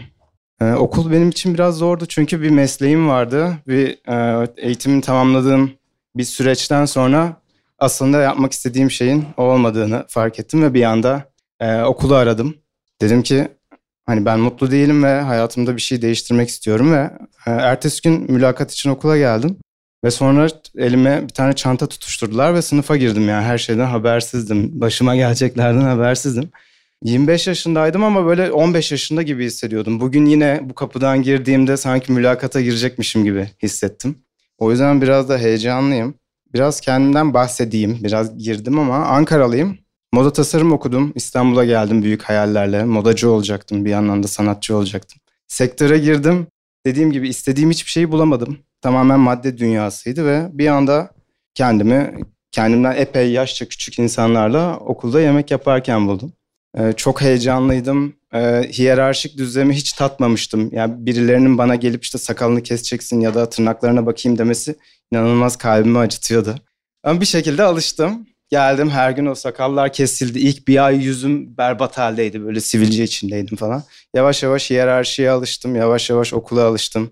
Ee, 0.62 0.74
okul 0.74 1.12
benim 1.12 1.30
için 1.30 1.54
biraz 1.54 1.78
zordu 1.78 2.06
çünkü 2.06 2.42
bir 2.42 2.50
mesleğim 2.50 3.10
vardı. 3.10 3.54
Bir 3.68 4.00
e, 4.08 4.48
eğitimini 4.58 5.02
tamamladığım 5.02 5.72
bir 6.16 6.24
süreçten 6.24 6.86
sonra 6.86 7.42
aslında 7.80 8.22
yapmak 8.22 8.52
istediğim 8.52 8.92
şeyin 8.92 9.26
o 9.38 9.44
olmadığını 9.44 10.06
fark 10.08 10.40
ettim 10.40 10.64
ve 10.64 10.74
bir 10.74 10.84
anda 10.84 11.32
e, 11.60 11.82
okulu 11.82 12.16
aradım. 12.16 12.56
Dedim 13.02 13.24
ki 13.24 13.48
hani 14.06 14.26
ben 14.26 14.40
mutlu 14.40 14.72
değilim 14.72 15.04
ve 15.04 15.22
hayatımda 15.22 15.76
bir 15.76 15.82
şey 15.82 16.02
değiştirmek 16.02 16.50
istiyorum 16.50 16.94
ve 16.94 17.12
e, 17.48 17.52
ertesi 17.52 18.02
gün 18.02 18.32
mülakat 18.32 18.72
için 18.72 18.90
okula 18.90 19.18
geldim. 19.18 19.58
Ve 20.04 20.12
sonra 20.12 20.48
elime 20.78 21.24
bir 21.24 21.34
tane 21.34 21.54
çanta 21.54 21.88
tutuşturdular 21.88 22.54
ve 22.54 22.62
sınıfa 22.62 22.98
girdim 22.98 23.30
yani 23.30 23.44
her 23.44 23.58
şeyden 23.58 23.86
habersizdim. 23.86 24.82
Başıma 24.82 25.16
geleceklerden 25.16 25.82
habersizdim. 25.82 26.50
25 27.04 27.48
yaşındaydım 27.48 28.04
ama 28.04 28.26
böyle 28.26 28.52
15 28.52 28.92
yaşında 28.92 29.22
gibi 29.22 29.46
hissediyordum. 29.46 30.00
Bugün 30.00 30.26
yine 30.26 30.60
bu 30.64 30.76
kapıdan 30.76 31.22
girdiğimde 31.22 31.78
sanki 31.78 32.12
mülakata 32.12 32.62
girecekmişim 32.62 33.24
gibi 33.24 33.48
hissettim. 33.64 34.16
O 34.58 34.72
yüzden 34.72 35.02
biraz 35.02 35.30
da 35.30 35.38
heyecanlıyım. 35.38 36.14
Biraz 36.54 36.82
kendimden 36.82 37.34
bahsedeyim. 37.34 37.98
Biraz 38.04 38.38
girdim 38.38 38.80
ama 38.80 38.96
Ankaralıyım. 38.96 39.78
Moda 40.14 40.34
tasarım 40.34 40.72
okudum. 40.72 41.12
İstanbul'a 41.16 41.66
geldim 41.66 42.04
büyük 42.04 42.24
hayallerle. 42.24 42.84
Modacı 42.84 43.30
olacaktım. 43.30 43.86
Bir 43.86 43.90
yandan 43.90 44.24
da 44.24 44.28
sanatçı 44.28 44.76
olacaktım. 44.76 45.22
Sektöre 45.48 45.98
girdim. 45.98 46.48
Dediğim 46.86 47.12
gibi 47.12 47.30
istediğim 47.30 47.70
hiçbir 47.70 47.92
şeyi 47.92 48.12
bulamadım. 48.12 48.60
Tamamen 48.82 49.20
madde 49.20 49.58
dünyasıydı 49.58 50.26
ve 50.26 50.50
bir 50.52 50.68
anda 50.68 51.10
kendimi 51.56 52.14
kendimden 52.52 52.96
epey 52.96 53.32
yaşça 53.32 53.66
küçük 53.66 54.00
insanlarla 54.00 54.78
okulda 54.78 55.22
yemek 55.22 55.52
yaparken 55.52 56.08
buldum. 56.08 56.34
Ee, 56.78 56.94
çok 56.94 57.22
heyecanlıydım. 57.22 58.14
Ee, 58.34 58.64
hiyerarşik 58.74 59.38
düzlemi 59.38 59.74
hiç 59.74 59.94
tatmamıştım. 59.94 60.70
Yani 60.74 61.06
birilerinin 61.06 61.58
bana 61.58 61.76
gelip 61.76 62.04
işte 62.04 62.18
sakalını 62.18 62.64
keseceksin 62.64 63.20
ya 63.20 63.34
da 63.34 63.50
tırnaklarına 63.50 64.06
bakayım 64.06 64.38
demesi 64.38 64.76
inanılmaz 65.12 65.58
kalbimi 65.58 65.98
acıtıyordu. 65.98 66.56
Ama 67.04 67.22
bir 67.22 67.26
şekilde 67.26 67.64
alıştım. 67.64 68.28
Geldim 68.52 68.90
her 68.90 69.12
gün 69.12 69.26
o 69.26 69.36
sakallar 69.36 69.94
kesildi. 69.94 70.40
İlk 70.40 70.68
bir 70.68 70.86
ay 70.86 71.04
yüzüm 71.04 71.58
berbat 71.58 71.98
haldeydi. 71.98 72.46
Böyle 72.46 72.62
sivilce 72.62 73.04
içindeydim 73.04 73.58
falan. 73.58 73.84
Yavaş 74.16 74.44
yavaş 74.44 74.70
hiyerarşiye 74.70 75.32
alıştım. 75.32 75.76
Yavaş 75.76 76.10
yavaş 76.10 76.34
okula 76.34 76.64
alıştım. 76.64 77.12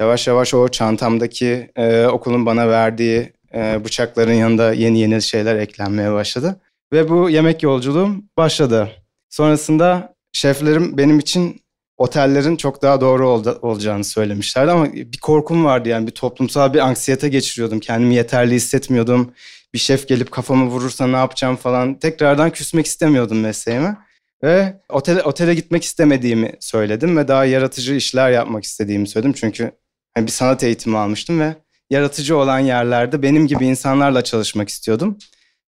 Yavaş 0.00 0.26
yavaş 0.26 0.54
o 0.54 0.68
çantamdaki 0.68 1.70
e, 1.76 2.06
okulun 2.06 2.46
bana 2.46 2.68
verdiği 2.68 3.32
e, 3.54 3.84
bıçakların 3.84 4.32
yanında 4.32 4.72
yeni 4.72 5.00
yeni 5.00 5.22
şeyler 5.22 5.56
eklenmeye 5.56 6.12
başladı. 6.12 6.60
Ve 6.92 7.08
bu 7.08 7.30
yemek 7.30 7.62
yolculuğum 7.62 8.22
başladı. 8.36 8.90
Sonrasında 9.30 10.14
şeflerim 10.32 10.98
benim 10.98 11.18
için 11.18 11.60
otellerin 11.96 12.56
çok 12.56 12.82
daha 12.82 13.00
doğru 13.00 13.28
ol- 13.28 13.58
olacağını 13.62 14.04
söylemişlerdi 14.04 14.70
ama 14.70 14.92
bir 14.94 15.18
korkum 15.18 15.64
vardı 15.64 15.88
yani 15.88 16.06
bir 16.06 16.12
toplumsal 16.12 16.74
bir 16.74 16.78
anksiyete 16.78 17.28
geçiriyordum. 17.28 17.80
Kendimi 17.80 18.14
yeterli 18.14 18.54
hissetmiyordum. 18.54 19.32
Bir 19.74 19.78
şef 19.78 20.08
gelip 20.08 20.30
kafamı 20.30 20.66
vurursa 20.66 21.06
ne 21.06 21.16
yapacağım 21.16 21.56
falan. 21.56 21.98
Tekrardan 21.98 22.50
küsmek 22.50 22.86
istemiyordum 22.86 23.40
mesleğime. 23.40 23.96
Ve 24.42 24.80
otele, 24.88 25.22
otele 25.22 25.54
gitmek 25.54 25.84
istemediğimi 25.84 26.52
söyledim 26.60 27.16
ve 27.16 27.28
daha 27.28 27.44
yaratıcı 27.44 27.94
işler 27.94 28.30
yapmak 28.30 28.64
istediğimi 28.64 29.08
söyledim. 29.08 29.32
Çünkü 29.32 29.72
hani 30.14 30.26
bir 30.26 30.32
sanat 30.32 30.62
eğitimi 30.62 30.98
almıştım 30.98 31.40
ve 31.40 31.54
yaratıcı 31.90 32.36
olan 32.36 32.58
yerlerde 32.58 33.22
benim 33.22 33.46
gibi 33.46 33.66
insanlarla 33.66 34.24
çalışmak 34.24 34.68
istiyordum. 34.68 35.18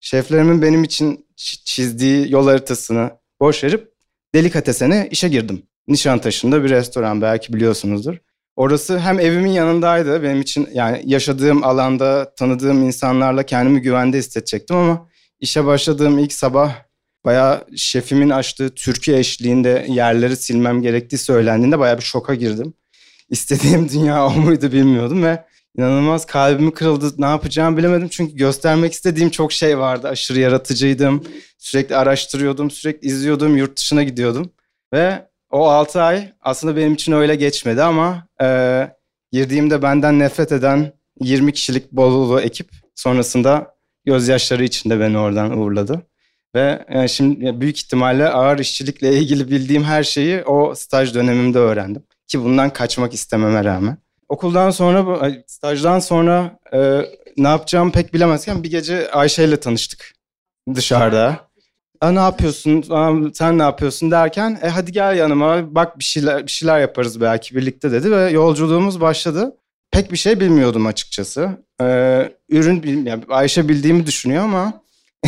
Şeflerimin 0.01 0.63
benim 0.63 0.85
için 0.85 1.27
çizdiği 1.65 2.33
yol 2.33 2.47
haritasını 2.49 3.11
boş 3.41 3.65
verip 3.65 3.93
delikatesene 4.35 5.09
işe 5.11 5.29
girdim. 5.29 5.63
Nişantaşı'nda 5.89 6.65
bir 6.65 6.71
restoran 6.71 7.23
belki 7.23 7.53
biliyorsunuzdur. 7.53 8.17
Orası 8.61 8.99
hem 8.99 9.21
evimin 9.21 9.51
yanındaydı 9.51 10.23
benim 10.23 10.41
için 10.41 10.69
yani 10.73 11.03
yaşadığım 11.05 11.65
alanda 11.65 12.35
tanıdığım 12.35 12.83
insanlarla 12.83 13.43
kendimi 13.43 13.83
güvende 13.83 14.19
hissedecektim 14.19 14.77
ama 14.77 15.09
işe 15.41 15.65
başladığım 15.65 16.19
ilk 16.19 16.33
sabah 16.33 16.75
bayağı 17.25 17.67
şefimin 17.77 18.31
açtığı 18.31 18.75
türkü 18.75 19.13
eşliğinde 19.13 19.87
yerleri 19.89 20.37
silmem 20.37 20.83
gerektiği 20.83 21.19
söylendiğinde 21.19 21.79
bayağı 21.79 21.99
bir 21.99 22.03
şoka 22.03 22.35
girdim. 22.35 22.75
İstediğim 23.31 23.89
dünya 23.93 24.27
o 24.27 24.31
muydu 24.31 24.73
bilmiyordum 24.73 25.23
ve 25.23 25.45
inanılmaz 25.77 26.27
kalbimi 26.27 26.75
kırıldı. 26.75 27.15
Ne 27.19 27.27
yapacağımı 27.27 27.77
bilemedim 27.77 28.09
çünkü 28.09 28.37
göstermek 28.37 28.93
istediğim 28.93 29.31
çok 29.31 29.53
şey 29.53 29.79
vardı. 29.79 30.09
Aşırı 30.09 30.41
yaratıcıydım. 30.41 31.25
Sürekli 31.59 31.97
araştırıyordum, 31.97 32.71
sürekli 32.71 33.09
izliyordum, 33.09 33.57
yurt 33.57 33.77
dışına 33.79 34.03
gidiyordum. 34.03 34.53
Ve 34.93 35.30
o 35.51 35.69
6 35.69 36.03
ay 36.03 36.33
aslında 36.41 36.77
benim 36.77 36.95
için 36.95 37.13
öyle 37.13 37.37
geçmedi 37.37 37.83
ama 37.83 38.27
e, 38.43 38.89
girdiğimde 39.33 39.83
benden 39.83 40.19
nefret 40.19 40.53
eden 40.53 40.93
20 41.21 41.53
kişilik 41.53 41.93
Bolulu 41.93 42.41
ekip 42.41 42.71
sonrasında 42.95 43.75
gözyaşları 44.05 44.65
içinde 44.65 45.01
beni 45.01 45.19
oradan 45.19 45.59
uğurladı. 45.59 46.07
Ve 46.55 46.85
e, 46.89 47.09
şimdi 47.09 47.61
büyük 47.61 47.79
ihtimalle 47.79 48.29
ağır 48.29 48.59
işçilikle 48.59 49.13
ilgili 49.19 49.51
bildiğim 49.51 49.85
her 49.85 50.05
şeyi 50.05 50.45
o 50.45 50.75
staj 50.75 51.15
dönemimde 51.15 51.59
öğrendim. 51.59 52.03
Ki 52.27 52.45
bundan 52.45 52.71
kaçmak 52.71 53.15
istememe 53.15 53.65
rağmen. 53.65 53.99
Okuldan 54.29 54.71
sonra, 54.71 55.31
stajdan 55.47 55.99
sonra 55.99 56.59
e, 56.73 57.01
ne 57.37 57.49
yapacağımı 57.49 57.93
pek 57.93 58.15
bilemezken 58.15 58.63
bir 58.63 58.71
gece 58.71 59.11
Ayşe 59.11 59.45
ile 59.45 59.61
tanıştık 59.61 60.13
dışarıda. 60.75 61.50
A, 62.01 62.13
ne 62.13 62.19
yapıyorsun, 62.19 62.83
sen 63.35 63.59
ne 63.59 63.63
yapıyorsun 63.63 64.11
derken 64.11 64.59
e 64.63 64.69
hadi 64.69 64.93
gel 64.93 65.17
yanıma 65.17 65.75
bak 65.75 65.99
bir 65.99 66.05
şeyler 66.05 66.47
bir 66.47 66.51
şeyler 66.51 66.81
yaparız 66.81 67.21
belki 67.21 67.57
birlikte 67.57 67.93
dedi 67.93 68.11
ve 68.11 68.31
yolculuğumuz 68.31 69.01
başladı. 69.01 69.57
Pek 69.91 70.13
bir 70.13 70.17
şey 70.17 70.41
bilmiyordum 70.41 70.87
açıkçası. 70.87 71.51
Ee, 71.81 72.33
ürün 72.49 73.07
yani 73.07 73.25
Ayşe 73.29 73.69
bildiğimi 73.69 74.07
düşünüyor 74.07 74.45
ama 74.45 74.83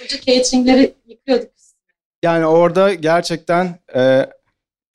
Koca 0.00 0.20
cateringleri 0.20 0.94
yıkıyorduk. 1.06 1.50
yani 2.22 2.46
orada 2.46 2.94
gerçekten 2.94 3.78
e, 3.96 4.26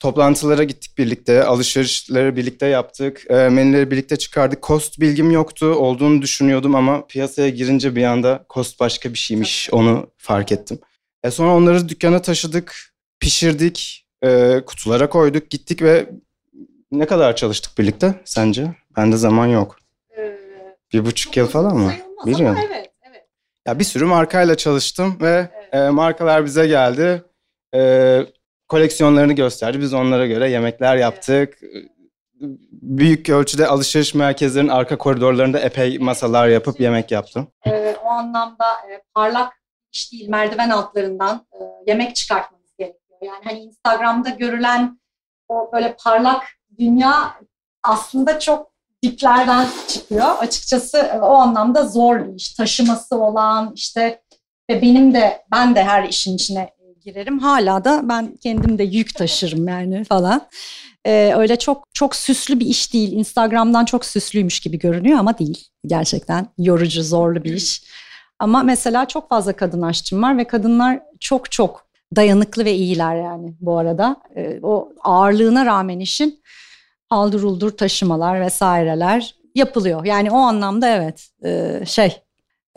toplantılara 0.02 0.64
gittik 0.64 0.98
birlikte, 0.98 1.44
alışverişleri 1.44 2.36
birlikte 2.36 2.66
yaptık, 2.66 3.24
e, 3.30 3.34
menüleri 3.34 3.92
birlikte 3.92 4.16
çıkardık. 4.16 4.64
Cost 4.64 5.00
bilgim 5.00 5.32
yoktu, 5.32 5.66
olduğunu 5.66 6.22
düşünüyordum 6.22 6.76
ama 6.76 7.08
piyasaya 7.08 7.50
girince 7.50 7.96
bir 7.96 8.04
anda 8.04 8.46
cost 8.54 8.80
başka 8.80 9.14
bir 9.14 9.18
şeymiş, 9.18 9.70
onu 9.72 10.08
fark 10.18 10.52
ettim. 10.52 10.80
E 11.24 11.32
sonra 11.32 11.56
onları 11.56 11.90
dükkana 11.90 12.22
taşıdık. 12.22 12.92
pişirdik, 13.20 14.08
e, 14.24 14.62
kutulara 14.66 15.10
koyduk, 15.10 15.50
gittik 15.50 15.82
ve 15.82 16.10
ne 16.92 17.06
kadar 17.06 17.36
çalıştık 17.36 17.78
birlikte 17.78 18.16
sence? 18.26 18.76
Bende 18.98 19.18
zaman 19.18 19.48
yok. 19.48 19.80
Bir 20.94 21.06
buçuk 21.06 21.38
yıl 21.38 21.48
falan 21.48 21.78
mı? 21.78 21.94
Bir 22.26 22.38
yıl. 22.38 22.56
Evet, 22.56 22.92
evet. 23.10 23.26
Ya 23.68 23.80
bir 23.80 23.84
sürü 23.84 24.06
markayla 24.06 24.58
çalıştım 24.58 25.18
ve 25.22 25.50
e, 25.72 25.80
markalar 25.90 26.46
bize 26.46 26.68
geldi. 26.68 27.24
E, 27.76 27.80
koleksiyonlarını 28.72 29.34
gösterdi. 29.34 29.80
Biz 29.80 29.94
onlara 29.94 30.28
göre 30.28 30.50
yemekler 30.50 30.96
yaptık. 30.96 31.60
Büyük 32.72 33.30
ölçüde 33.30 33.68
alışveriş 33.68 34.14
merkezlerinin 34.14 34.70
arka 34.70 34.98
koridorlarında 34.98 35.60
epey 35.60 36.00
masalar 36.00 36.48
yapıp 36.48 36.80
yemek 36.80 37.12
yaptım. 37.12 37.48
Ee, 37.66 37.96
o 38.04 38.08
anlamda 38.08 38.66
e, 38.66 39.04
parlak 39.14 39.54
iş 39.92 40.12
değil, 40.12 40.30
merdiven 40.30 40.70
altlarından 40.70 41.46
e, 41.54 41.58
yemek 41.88 42.16
çıkartmamız 42.16 42.70
gerekiyor. 42.80 43.20
Yani 43.22 43.44
hani 43.44 43.60
Instagram'da 43.60 44.30
görülen 44.30 45.00
o 45.50 45.70
böyle 45.74 45.96
parlak 46.04 46.44
dünya 46.80 47.36
aslında 47.84 48.40
çok 48.40 48.72
diplerden 49.04 49.68
çıkıyor. 49.88 50.38
Açıkçası 50.40 50.98
e, 50.98 51.20
o 51.20 51.34
anlamda 51.34 51.84
zor 51.88 52.28
bir 52.28 52.36
iş. 52.36 52.54
Taşıması 52.54 53.16
olan 53.16 53.72
işte 53.76 54.22
ve 54.70 54.82
benim 54.82 55.14
de 55.14 55.44
ben 55.52 55.76
de 55.76 55.84
her 55.84 56.04
işin 56.04 56.36
içine 56.36 56.70
girerim. 57.02 57.40
Hala 57.40 57.84
da 57.84 58.10
ben 58.10 58.36
kendim 58.36 58.78
de 58.78 58.84
yük 58.84 59.16
taşırım 59.16 59.68
yani 59.68 60.04
falan. 60.04 60.42
Ee, 61.06 61.34
öyle 61.38 61.60
çok 61.60 61.88
çok 61.94 62.16
süslü 62.16 62.60
bir 62.60 62.66
iş 62.66 62.94
değil. 62.94 63.12
Instagram'dan 63.12 63.86
çok 63.86 64.06
süslüymüş 64.06 64.60
gibi 64.60 64.80
görünüyor 64.80 65.20
ama 65.20 65.38
değil. 65.38 65.68
Gerçekten 65.88 66.48
yorucu, 66.58 67.04
zorlu 67.04 67.44
bir 67.44 67.54
iş. 67.54 67.84
Ama 68.40 68.64
mesela 68.64 69.08
çok 69.08 69.30
fazla 69.30 69.54
kadın 69.54 69.82
aşçım 69.82 70.24
var 70.24 70.38
ve 70.38 70.44
kadınlar 70.44 71.00
çok 71.20 71.52
çok 71.52 71.86
dayanıklı 72.16 72.66
ve 72.66 72.74
iyiler 72.74 73.16
yani 73.16 73.54
bu 73.62 73.78
arada. 73.78 74.16
Ee, 74.36 74.60
o 74.64 74.94
ağırlığına 75.04 75.66
rağmen 75.66 76.00
işin 76.00 76.42
haldır 77.10 77.44
uldur 77.44 77.72
taşımalar 77.72 78.42
vesaireler 78.42 79.36
yapılıyor. 79.56 80.06
Yani 80.06 80.32
o 80.32 80.38
anlamda 80.38 80.90
evet 80.90 81.30
e, 81.46 81.82
şey 81.86 82.22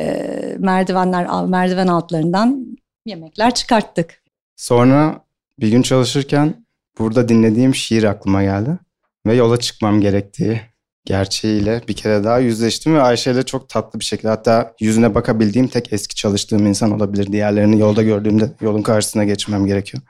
e, 0.01 0.57
merdivenler 0.59 1.45
merdiven 1.47 1.87
altlarından 1.87 2.74
yemekler 3.05 3.55
çıkarttık. 3.55 4.23
Sonra 4.57 5.25
bir 5.61 5.69
gün 5.69 5.83
çalışırken 5.83 6.67
burada 6.99 7.29
dinlediğim 7.29 7.75
şiir 7.75 8.05
aklıma 8.05 8.43
geldi. 8.43 8.79
Ve 9.27 9.35
yola 9.35 9.57
çıkmam 9.57 10.01
gerektiği 10.01 10.61
gerçeğiyle 11.05 11.83
bir 11.89 11.97
kere 11.97 12.25
daha 12.25 12.39
yüzleştim 12.39 12.95
ve 12.95 13.03
Ayşe 13.03 13.31
ile 13.33 13.43
çok 13.43 13.69
tatlı 13.69 14.01
bir 14.01 14.05
şekilde 14.05 14.29
hatta 14.29 14.75
yüzüne 14.81 15.15
bakabildiğim 15.15 15.69
tek 15.69 15.93
eski 15.93 16.15
çalıştığım 16.15 16.67
insan 16.67 16.91
olabilir. 16.91 17.33
Diğerlerini 17.33 17.81
yolda 17.81 18.03
gördüğümde 18.03 18.51
yolun 18.61 18.83
karşısına 18.83 19.25
geçmem 19.25 19.67
gerekiyor. 19.67 20.03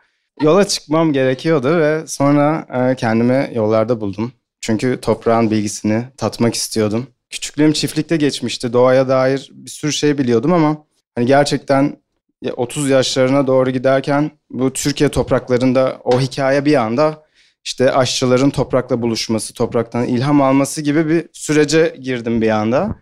Yola 0.42 0.68
çıkmam 0.68 1.12
gerekiyordu 1.12 1.78
ve 1.78 2.06
sonra 2.06 2.66
e, 2.74 2.96
kendimi 2.96 3.50
yollarda 3.54 4.00
buldum. 4.00 4.32
Çünkü 4.60 4.98
toprağın 5.02 5.50
bilgisini 5.50 6.04
tatmak 6.16 6.54
istiyordum. 6.54 7.06
Küçüklüğüm 7.30 7.72
çiftlikte 7.72 8.16
geçmişti. 8.16 8.72
Doğaya 8.72 9.08
dair 9.08 9.50
bir 9.52 9.70
sürü 9.70 9.92
şey 9.92 10.18
biliyordum 10.18 10.52
ama 10.52 10.84
hani 11.14 11.26
gerçekten 11.26 11.96
30 12.52 12.90
yaşlarına 12.90 13.46
doğru 13.46 13.70
giderken 13.70 14.30
bu 14.50 14.72
Türkiye 14.72 15.10
topraklarında 15.10 16.00
o 16.04 16.20
hikaye 16.20 16.64
bir 16.64 16.74
anda 16.74 17.24
işte 17.64 17.92
aşçıların 17.92 18.50
toprakla 18.50 19.02
buluşması, 19.02 19.54
topraktan 19.54 20.04
ilham 20.04 20.42
alması 20.42 20.82
gibi 20.82 21.08
bir 21.08 21.28
sürece 21.32 21.96
girdim 22.00 22.42
bir 22.42 22.50
anda. 22.50 22.96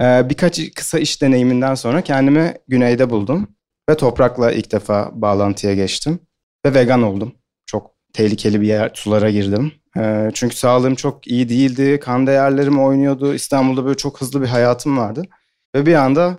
Ee, 0.00 0.28
birkaç 0.28 0.60
kısa 0.74 0.98
iş 0.98 1.22
deneyiminden 1.22 1.74
sonra 1.74 2.00
kendimi 2.00 2.54
güneyde 2.68 3.10
buldum 3.10 3.48
ve 3.90 3.96
toprakla 3.96 4.52
ilk 4.52 4.72
defa 4.72 5.10
bağlantıya 5.12 5.74
geçtim 5.74 6.18
ve 6.66 6.74
vegan 6.74 7.02
oldum. 7.02 7.32
Çok 7.66 7.90
tehlikeli 8.12 8.60
bir 8.60 8.66
yer, 8.66 8.90
sulara 8.94 9.30
girdim. 9.30 9.72
Ee, 9.98 10.30
çünkü 10.34 10.56
sağlığım 10.56 10.94
çok 10.94 11.26
iyi 11.26 11.48
değildi, 11.48 12.00
kan 12.00 12.26
değerlerim 12.26 12.80
oynuyordu. 12.80 13.34
İstanbul'da 13.34 13.84
böyle 13.84 13.96
çok 13.96 14.20
hızlı 14.20 14.42
bir 14.42 14.46
hayatım 14.46 14.98
vardı. 14.98 15.22
Ve 15.74 15.86
bir 15.86 15.94
anda 15.94 16.38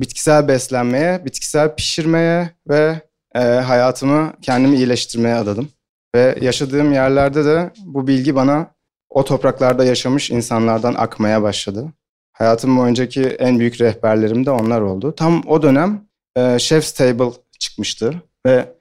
bitkisel 0.00 0.48
beslenmeye, 0.48 1.24
bitkisel 1.24 1.74
pişirmeye 1.74 2.50
ve 2.68 3.00
e, 3.34 3.38
hayatımı 3.40 4.32
kendimi 4.42 4.76
iyileştirmeye 4.76 5.34
adadım. 5.34 5.68
Ve 6.14 6.38
yaşadığım 6.40 6.92
yerlerde 6.92 7.44
de 7.44 7.70
bu 7.84 8.06
bilgi 8.06 8.34
bana 8.34 8.74
o 9.10 9.24
topraklarda 9.24 9.84
yaşamış 9.84 10.30
insanlardan 10.30 10.94
akmaya 10.94 11.42
başladı. 11.42 11.92
Hayatım 12.32 12.76
boyuncaki 12.76 13.22
en 13.22 13.58
büyük 13.58 13.80
rehberlerim 13.80 14.46
de 14.46 14.50
onlar 14.50 14.80
oldu. 14.80 15.14
Tam 15.14 15.42
o 15.46 15.62
dönem 15.62 16.04
e, 16.36 16.58
Chef's 16.58 16.92
Table 16.92 17.30
çıkmıştı 17.58 18.22
ve 18.46 18.74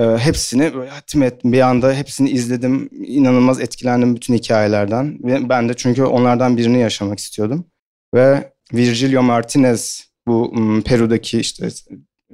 e, 0.00 0.04
hepsini 0.04 0.72
hatim 0.88 1.22
ettim. 1.22 1.52
Bir 1.52 1.60
anda 1.60 1.92
hepsini 1.92 2.30
izledim. 2.30 2.88
İnanılmaz 2.92 3.60
etkilendim 3.60 4.16
bütün 4.16 4.34
hikayelerden. 4.34 5.18
Ve 5.24 5.48
ben 5.48 5.68
de 5.68 5.74
çünkü 5.74 6.04
onlardan 6.04 6.56
birini 6.56 6.80
yaşamak 6.80 7.18
istiyordum. 7.18 7.64
Ve 8.14 8.52
Virgilio 8.72 9.22
Martinez 9.22 10.11
bu 10.26 10.54
Peru'daki 10.84 11.40
işte 11.40 11.68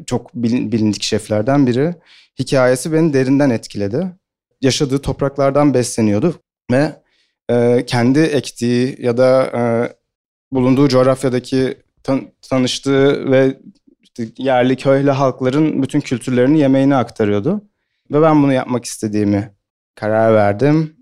çok 0.07 0.35
bilindik 0.35 1.03
şeflerden 1.03 1.67
biri. 1.67 1.95
Hikayesi 2.39 2.93
beni 2.93 3.13
derinden 3.13 3.51
etkiledi. 3.51 4.07
Yaşadığı 4.61 4.99
topraklardan 4.99 5.75
besleniyordu 5.75 6.35
ve 6.71 7.03
e, 7.51 7.85
kendi 7.87 8.19
ektiği 8.19 8.97
ya 9.01 9.17
da 9.17 9.45
e, 9.45 9.63
bulunduğu 10.53 10.89
coğrafyadaki 10.89 11.77
tan- 12.03 12.31
tanıştığı 12.43 13.31
ve 13.31 13.59
işte 14.03 14.29
yerli 14.39 14.77
köylü 14.77 15.11
halkların 15.11 15.83
bütün 15.83 16.01
kültürlerini 16.01 16.59
yemeğine 16.59 16.97
aktarıyordu. 16.97 17.63
Ve 18.11 18.23
ben 18.23 18.43
bunu 18.43 18.53
yapmak 18.53 18.85
istediğimi 18.85 19.51
karar 19.95 20.35
verdim. 20.35 20.98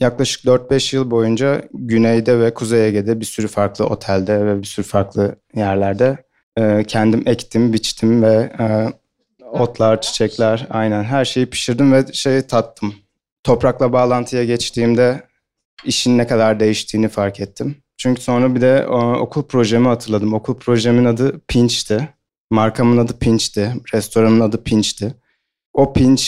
Yaklaşık 0.00 0.44
4-5 0.44 0.96
yıl 0.96 1.10
boyunca 1.10 1.62
Güney'de 1.74 2.40
ve 2.40 2.54
Kuzey 2.54 2.88
Ege'de 2.88 3.20
bir 3.20 3.24
sürü 3.24 3.48
farklı 3.48 3.86
otelde 3.86 4.46
ve 4.46 4.58
bir 4.58 4.66
sürü 4.66 4.86
farklı 4.86 5.36
yerlerde 5.54 6.24
e, 6.58 6.84
kendim 6.84 7.22
ektim, 7.26 7.72
biçtim 7.72 8.22
ve 8.22 8.52
e, 8.58 8.92
otlar, 9.52 10.00
çiçekler 10.00 10.66
aynen 10.70 11.04
her 11.04 11.24
şeyi 11.24 11.46
pişirdim 11.46 11.92
ve 11.92 12.04
şeyi 12.12 12.42
tattım. 12.42 12.94
Toprakla 13.44 13.92
bağlantıya 13.92 14.44
geçtiğimde 14.44 15.22
işin 15.84 16.18
ne 16.18 16.26
kadar 16.26 16.60
değiştiğini 16.60 17.08
fark 17.08 17.40
ettim. 17.40 17.76
Çünkü 17.96 18.22
sonra 18.22 18.54
bir 18.54 18.60
de 18.60 18.86
o, 18.86 19.12
okul 19.12 19.42
projemi 19.42 19.88
hatırladım. 19.88 20.34
Okul 20.34 20.58
projemin 20.58 21.04
adı 21.04 21.40
Pinch'ti. 21.48 22.08
Markamın 22.50 22.98
adı 22.98 23.18
Pinch'ti. 23.18 23.74
Restoranın 23.94 24.40
adı 24.40 24.64
Pinch'ti. 24.64 25.14
O 25.72 25.92
Pinch, 25.92 26.24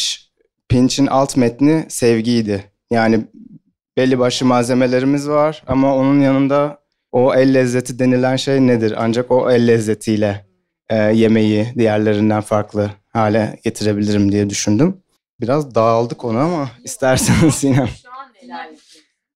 Pinch'in 0.69 1.07
alt 1.07 1.37
metni 1.37 1.87
sevgiydi. 1.89 2.65
Yani 2.91 3.27
belli 4.01 4.19
başlı 4.19 4.47
malzemelerimiz 4.47 5.29
var 5.29 5.63
ama 5.67 5.97
onun 5.97 6.21
yanında 6.21 6.79
o 7.13 7.35
el 7.35 7.55
lezzeti 7.55 7.99
denilen 7.99 8.37
şey 8.37 8.61
nedir? 8.61 8.95
Ancak 8.97 9.31
o 9.31 9.51
el 9.51 9.69
lezzetiyle 9.69 10.47
e, 10.89 10.97
yemeği 10.97 11.67
diğerlerinden 11.79 12.41
farklı 12.41 12.91
hale 13.09 13.59
getirebilirim 13.65 14.33
diye 14.33 14.51
düşündüm. 14.51 14.97
Biraz 15.41 15.75
dağıldık 15.75 16.25
onu 16.25 16.39
ama 16.39 16.71
isterseniz 16.85 17.55
Sinem. 17.55 17.89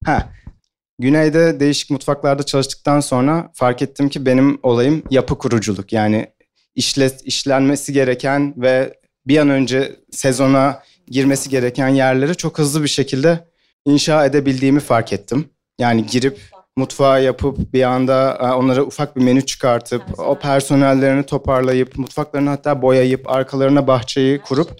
Ha, 0.04 0.28
Güneyde 0.98 1.60
değişik 1.60 1.90
mutfaklarda 1.90 2.42
çalıştıktan 2.42 3.00
sonra 3.00 3.50
fark 3.54 3.82
ettim 3.82 4.08
ki 4.08 4.26
benim 4.26 4.58
olayım 4.62 5.02
yapı 5.10 5.38
kuruculuk. 5.38 5.92
Yani 5.92 6.26
işle, 6.74 7.10
işlenmesi 7.24 7.92
gereken 7.92 8.54
ve 8.56 8.94
bir 9.26 9.38
an 9.38 9.48
önce 9.48 9.96
sezona 10.10 10.82
girmesi 11.06 11.50
gereken 11.50 11.88
yerleri 11.88 12.36
çok 12.36 12.58
hızlı 12.58 12.82
bir 12.82 12.88
şekilde 12.88 13.53
inşa 13.84 14.26
edebildiğimi 14.26 14.80
fark 14.80 15.12
ettim. 15.12 15.44
Yani 15.78 16.06
girip 16.06 16.38
mutfağı 16.76 17.22
yapıp 17.24 17.72
bir 17.72 17.82
anda 17.82 18.38
e, 18.42 18.44
onlara 18.52 18.82
ufak 18.82 19.16
bir 19.16 19.22
menü 19.22 19.46
çıkartıp 19.46 20.02
o 20.18 20.38
personellerini 20.38 21.26
toparlayıp 21.26 21.98
mutfaklarını 21.98 22.50
hatta 22.50 22.82
boyayıp 22.82 23.30
arkalarına 23.30 23.86
bahçeyi 23.86 24.38
kurup 24.38 24.70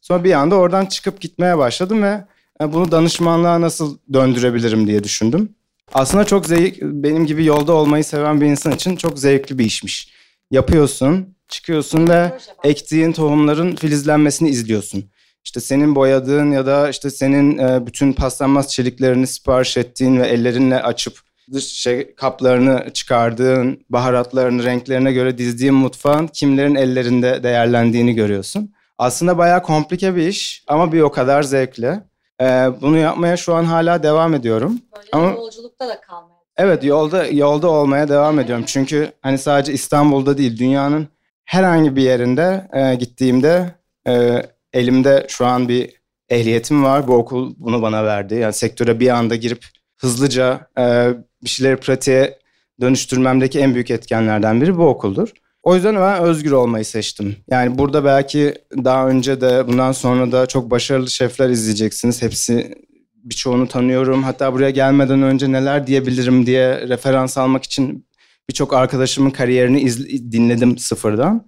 sonra 0.00 0.24
bir 0.24 0.32
anda 0.32 0.54
oradan 0.54 0.86
çıkıp 0.86 1.20
gitmeye 1.20 1.58
başladım 1.58 2.02
ve 2.02 2.24
e, 2.62 2.72
bunu 2.72 2.90
danışmanlığa 2.90 3.60
nasıl 3.60 3.98
döndürebilirim 4.12 4.86
diye 4.86 5.04
düşündüm. 5.04 5.48
Aslında 5.94 6.24
çok 6.24 6.46
zevk, 6.46 6.82
benim 6.82 7.26
gibi 7.26 7.44
yolda 7.44 7.72
olmayı 7.72 8.04
seven 8.04 8.40
bir 8.40 8.46
insan 8.46 8.72
için 8.72 8.96
çok 8.96 9.18
zevkli 9.18 9.58
bir 9.58 9.64
işmiş. 9.64 10.12
Yapıyorsun, 10.50 11.36
çıkıyorsun 11.48 12.08
ve 12.08 12.38
ektiğin 12.64 13.12
tohumların 13.12 13.76
filizlenmesini 13.76 14.48
izliyorsun. 14.48 15.04
İşte 15.46 15.60
senin 15.60 15.94
boyadığın 15.94 16.50
ya 16.50 16.66
da 16.66 16.88
işte 16.88 17.10
senin 17.10 17.58
e, 17.58 17.86
bütün 17.86 18.12
paslanmaz 18.12 18.72
çeliklerini 18.72 19.26
sipariş 19.26 19.76
ettiğin 19.76 20.20
ve 20.20 20.26
ellerinle 20.26 20.82
açıp 20.82 21.18
dış 21.52 21.64
şey, 21.64 22.14
kaplarını 22.14 22.90
çıkardığın, 22.92 23.84
baharatlarını 23.90 24.64
renklerine 24.64 25.12
göre 25.12 25.38
dizdiğin 25.38 25.74
mutfağın 25.74 26.26
kimlerin 26.26 26.74
ellerinde 26.74 27.42
değerlendiğini 27.42 28.14
görüyorsun. 28.14 28.74
Aslında 28.98 29.38
bayağı 29.38 29.62
komplike 29.62 30.16
bir 30.16 30.28
iş 30.28 30.64
ama 30.66 30.92
bir 30.92 31.00
o 31.00 31.10
kadar 31.12 31.42
zevkli. 31.42 32.00
Ee, 32.40 32.68
bunu 32.80 32.96
yapmaya 32.96 33.36
şu 33.36 33.54
an 33.54 33.64
hala 33.64 34.02
devam 34.02 34.34
ediyorum. 34.34 34.78
Böyle 34.96 35.08
ama 35.12 35.30
yolculukta 35.30 35.88
da 35.88 36.00
kalmaya. 36.00 36.36
Evet 36.56 36.84
yolda 36.84 37.26
yolda 37.26 37.68
olmaya 37.68 38.08
devam 38.08 38.40
ediyorum. 38.40 38.64
Çünkü 38.66 39.12
hani 39.20 39.38
sadece 39.38 39.72
İstanbul'da 39.72 40.38
değil 40.38 40.58
dünyanın 40.58 41.08
herhangi 41.44 41.96
bir 41.96 42.02
yerinde 42.02 42.68
e, 42.72 42.94
gittiğimde 42.94 43.74
e, 44.08 44.42
elimde 44.76 45.26
şu 45.28 45.46
an 45.46 45.68
bir 45.68 45.90
ehliyetim 46.28 46.84
var. 46.84 47.08
Bu 47.08 47.14
okul 47.14 47.54
bunu 47.58 47.82
bana 47.82 48.04
verdi. 48.04 48.34
Yani 48.34 48.52
sektöre 48.52 49.00
bir 49.00 49.08
anda 49.08 49.36
girip 49.36 49.66
hızlıca 49.96 50.68
e, 50.78 51.08
bir 51.44 51.48
şeyleri 51.48 51.76
pratiğe 51.76 52.38
dönüştürmemdeki 52.80 53.60
en 53.60 53.74
büyük 53.74 53.90
etkenlerden 53.90 54.60
biri 54.60 54.76
bu 54.76 54.88
okuldur. 54.88 55.28
O 55.62 55.74
yüzden 55.74 55.96
ben 55.96 56.22
özgür 56.22 56.52
olmayı 56.52 56.84
seçtim. 56.84 57.36
Yani 57.50 57.78
burada 57.78 58.04
belki 58.04 58.54
daha 58.84 59.08
önce 59.08 59.40
de 59.40 59.68
bundan 59.68 59.92
sonra 59.92 60.32
da 60.32 60.46
çok 60.46 60.70
başarılı 60.70 61.10
şefler 61.10 61.50
izleyeceksiniz. 61.50 62.22
Hepsi 62.22 62.74
birçoğunu 63.14 63.68
tanıyorum. 63.68 64.22
Hatta 64.22 64.52
buraya 64.52 64.70
gelmeden 64.70 65.22
önce 65.22 65.52
neler 65.52 65.86
diyebilirim 65.86 66.46
diye 66.46 66.88
referans 66.88 67.38
almak 67.38 67.64
için 67.64 68.06
birçok 68.48 68.72
arkadaşımın 68.72 69.30
kariyerini 69.30 69.80
izle, 69.80 70.32
dinledim 70.32 70.78
sıfırdan. 70.78 71.46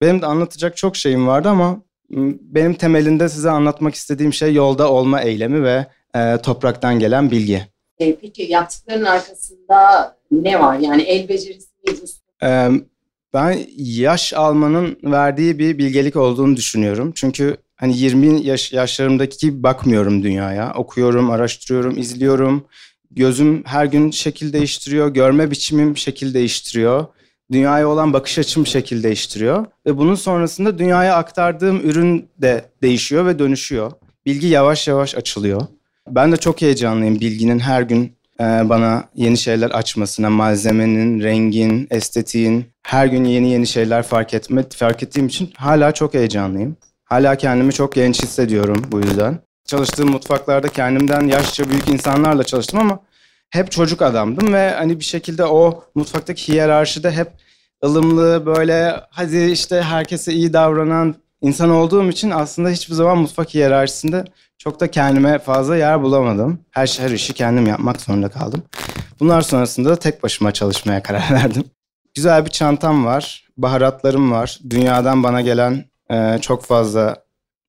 Benim 0.00 0.22
de 0.22 0.26
anlatacak 0.26 0.76
çok 0.76 0.96
şeyim 0.96 1.26
vardı 1.26 1.48
ama 1.48 1.82
benim 2.10 2.74
temelinde 2.74 3.28
size 3.28 3.50
anlatmak 3.50 3.94
istediğim 3.94 4.32
şey 4.32 4.54
yolda 4.54 4.92
olma 4.92 5.20
eylemi 5.20 5.62
ve 5.62 5.86
e, 6.14 6.38
topraktan 6.42 6.98
gelen 6.98 7.30
bilgi. 7.30 7.62
E, 7.98 8.16
peki 8.16 8.42
yaptıkların 8.42 9.04
arkasında 9.04 10.16
ne 10.30 10.60
var? 10.60 10.78
Yani 10.78 11.02
el 11.02 11.28
becerisi 11.28 11.68
mi? 11.86 11.94
E, 12.42 12.68
ben 13.34 13.58
yaş 13.76 14.32
almanın 14.32 14.98
verdiği 15.04 15.58
bir 15.58 15.78
bilgelik 15.78 16.16
olduğunu 16.16 16.56
düşünüyorum. 16.56 17.12
Çünkü 17.14 17.56
hani 17.76 17.98
20 17.98 18.46
yaş 18.46 18.72
yaşlarımdaki 18.72 19.38
gibi 19.46 19.62
bakmıyorum 19.62 20.22
dünyaya. 20.22 20.72
Okuyorum, 20.74 21.30
araştırıyorum, 21.30 21.98
izliyorum. 21.98 22.64
Gözüm 23.10 23.64
her 23.64 23.84
gün 23.84 24.10
şekil 24.10 24.52
değiştiriyor, 24.52 25.08
görme 25.08 25.50
biçimim 25.50 25.96
şekil 25.96 26.34
değiştiriyor. 26.34 27.06
Dünyaya 27.52 27.88
olan 27.88 28.12
bakış 28.12 28.38
açım 28.38 28.66
şekil 28.66 29.02
değiştiriyor. 29.02 29.66
Ve 29.86 29.98
bunun 29.98 30.14
sonrasında 30.14 30.78
dünyaya 30.78 31.16
aktardığım 31.16 31.80
ürün 31.80 32.28
de 32.38 32.64
değişiyor 32.82 33.26
ve 33.26 33.38
dönüşüyor. 33.38 33.92
Bilgi 34.26 34.46
yavaş 34.46 34.88
yavaş 34.88 35.14
açılıyor. 35.14 35.62
Ben 36.08 36.32
de 36.32 36.36
çok 36.36 36.62
heyecanlıyım 36.62 37.20
bilginin 37.20 37.58
her 37.58 37.82
gün 37.82 38.12
e, 38.40 38.44
bana 38.44 39.04
yeni 39.14 39.38
şeyler 39.38 39.70
açmasına, 39.70 40.30
malzemenin, 40.30 41.22
rengin, 41.22 41.86
estetiğin 41.90 42.66
her 42.82 43.06
gün 43.06 43.24
yeni 43.24 43.50
yeni 43.50 43.66
şeyler 43.66 44.02
fark 44.02 44.34
etme 44.34 44.64
fark 44.76 45.02
ettiğim 45.02 45.26
için 45.26 45.52
hala 45.56 45.92
çok 45.92 46.14
heyecanlıyım. 46.14 46.76
Hala 47.04 47.36
kendimi 47.36 47.72
çok 47.72 47.94
genç 47.94 48.22
hissediyorum 48.22 48.84
bu 48.92 49.00
yüzden. 49.00 49.38
Çalıştığım 49.64 50.10
mutfaklarda 50.10 50.68
kendimden 50.68 51.28
yaşça 51.28 51.70
büyük 51.70 51.88
insanlarla 51.88 52.44
çalıştım 52.44 52.80
ama 52.80 53.00
hep 53.50 53.70
çocuk 53.70 54.02
adamdım 54.02 54.52
ve 54.52 54.70
hani 54.70 54.98
bir 55.00 55.04
şekilde 55.04 55.44
o 55.44 55.84
mutfaktaki 55.94 56.52
hiyerarşide 56.52 57.10
hep 57.10 57.28
ılımlı 57.84 58.46
böyle 58.46 59.00
hadi 59.10 59.38
işte 59.38 59.82
herkese 59.82 60.32
iyi 60.32 60.52
davranan 60.52 61.14
insan 61.40 61.70
olduğum 61.70 62.08
için 62.08 62.30
aslında 62.30 62.68
hiçbir 62.68 62.94
zaman 62.94 63.18
mutfak 63.18 63.54
hiyerarşisinde 63.54 64.24
çok 64.58 64.80
da 64.80 64.90
kendime 64.90 65.38
fazla 65.38 65.76
yer 65.76 66.02
bulamadım. 66.02 66.60
Her 66.70 66.86
şey 66.86 67.04
her 67.06 67.10
işi 67.10 67.32
kendim 67.32 67.66
yapmak 67.66 68.00
zorunda 68.00 68.28
kaldım. 68.28 68.62
Bunlar 69.20 69.42
sonrasında 69.42 69.88
da 69.88 69.96
tek 69.96 70.22
başıma 70.22 70.52
çalışmaya 70.52 71.02
karar 71.02 71.30
verdim. 71.30 71.64
Güzel 72.14 72.44
bir 72.44 72.50
çantam 72.50 73.04
var, 73.04 73.48
baharatlarım 73.56 74.32
var. 74.32 74.58
Dünyadan 74.70 75.22
bana 75.22 75.40
gelen 75.40 75.84
e, 76.10 76.38
çok 76.40 76.64
fazla 76.64 77.16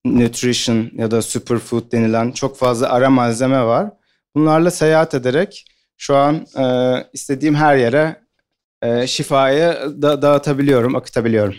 nutrition 0.06 0.90
ya 0.94 1.12
da 1.12 1.22
superfood 1.22 1.92
denilen 1.92 2.32
çok 2.32 2.58
fazla 2.58 2.90
ara 2.90 3.10
malzeme 3.10 3.64
var. 3.64 3.92
Bunlarla 4.36 4.72
seyahat 4.72 5.14
ederek 5.14 5.66
şu 5.98 6.16
an 6.16 6.46
e, 6.58 6.64
istediğim 7.14 7.56
her 7.56 7.76
yere 7.78 8.22
e, 8.82 9.08
şifayı 9.08 9.74
da 10.02 10.22
dağıtabiliyorum, 10.22 10.96
akıtabiliyorum. 10.96 11.56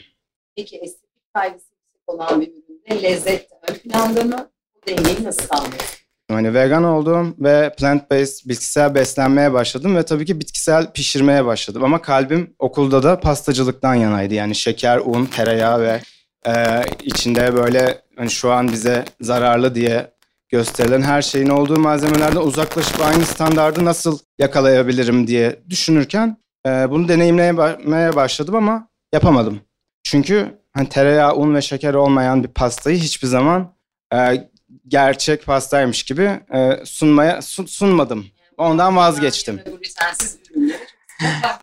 Peki 0.56 0.76
estetik 0.76 1.34
kaygısı 1.34 1.66
olan 2.06 2.40
bir 2.40 2.48
üründe 2.48 3.02
lezzet 3.02 3.48
ön 3.68 3.74
planda 3.74 4.24
mı? 4.24 4.50
Bu 4.74 4.86
dengeyi 4.86 5.24
nasıl 5.24 5.42
sağlıyorsun? 5.42 6.00
Hani 6.30 6.54
vegan 6.54 6.84
oldum 6.84 7.36
ve 7.38 7.74
plant-based 7.78 8.48
bitkisel 8.48 8.94
beslenmeye 8.94 9.52
başladım 9.52 9.96
ve 9.96 10.02
tabii 10.02 10.26
ki 10.26 10.40
bitkisel 10.40 10.92
pişirmeye 10.92 11.44
başladım. 11.44 11.84
Ama 11.84 12.02
kalbim 12.02 12.54
okulda 12.58 13.02
da 13.02 13.20
pastacılıktan 13.20 13.94
yanaydı. 13.94 14.34
Yani 14.34 14.54
şeker, 14.54 14.98
un, 14.98 15.26
tereyağı 15.26 15.80
ve 15.80 16.00
e, 16.46 16.82
içinde 17.02 17.54
böyle 17.56 18.02
hani 18.16 18.30
şu 18.30 18.52
an 18.52 18.68
bize 18.72 19.04
zararlı 19.20 19.74
diye 19.74 20.10
gösterilen 20.50 21.02
her 21.02 21.22
şeyin 21.22 21.48
olduğu 21.48 21.80
malzemelerden 21.80 22.40
uzaklaşıp 22.40 23.00
aynı 23.00 23.24
standardı 23.24 23.84
nasıl 23.84 24.18
yakalayabilirim 24.38 25.26
diye 25.26 25.60
düşünürken 25.68 26.36
e, 26.66 26.90
bunu 26.90 27.08
deneyimlemeye 27.08 28.16
başladım 28.16 28.54
ama 28.54 28.88
yapamadım. 29.12 29.60
Çünkü 30.02 30.58
hani 30.72 30.88
tereyağı, 30.88 31.36
un 31.36 31.54
ve 31.54 31.62
şeker 31.62 31.94
olmayan 31.94 32.42
bir 32.44 32.48
pastayı 32.48 32.98
hiçbir 32.98 33.28
zaman 33.28 33.74
e, 34.14 34.48
gerçek 34.88 35.46
pastaymış 35.46 36.02
gibi 36.02 36.40
e, 36.54 36.80
sunmaya 36.84 37.42
sun, 37.42 37.66
sunmadım. 37.66 38.26
Ondan 38.58 38.96
vazgeçtim. 38.96 39.60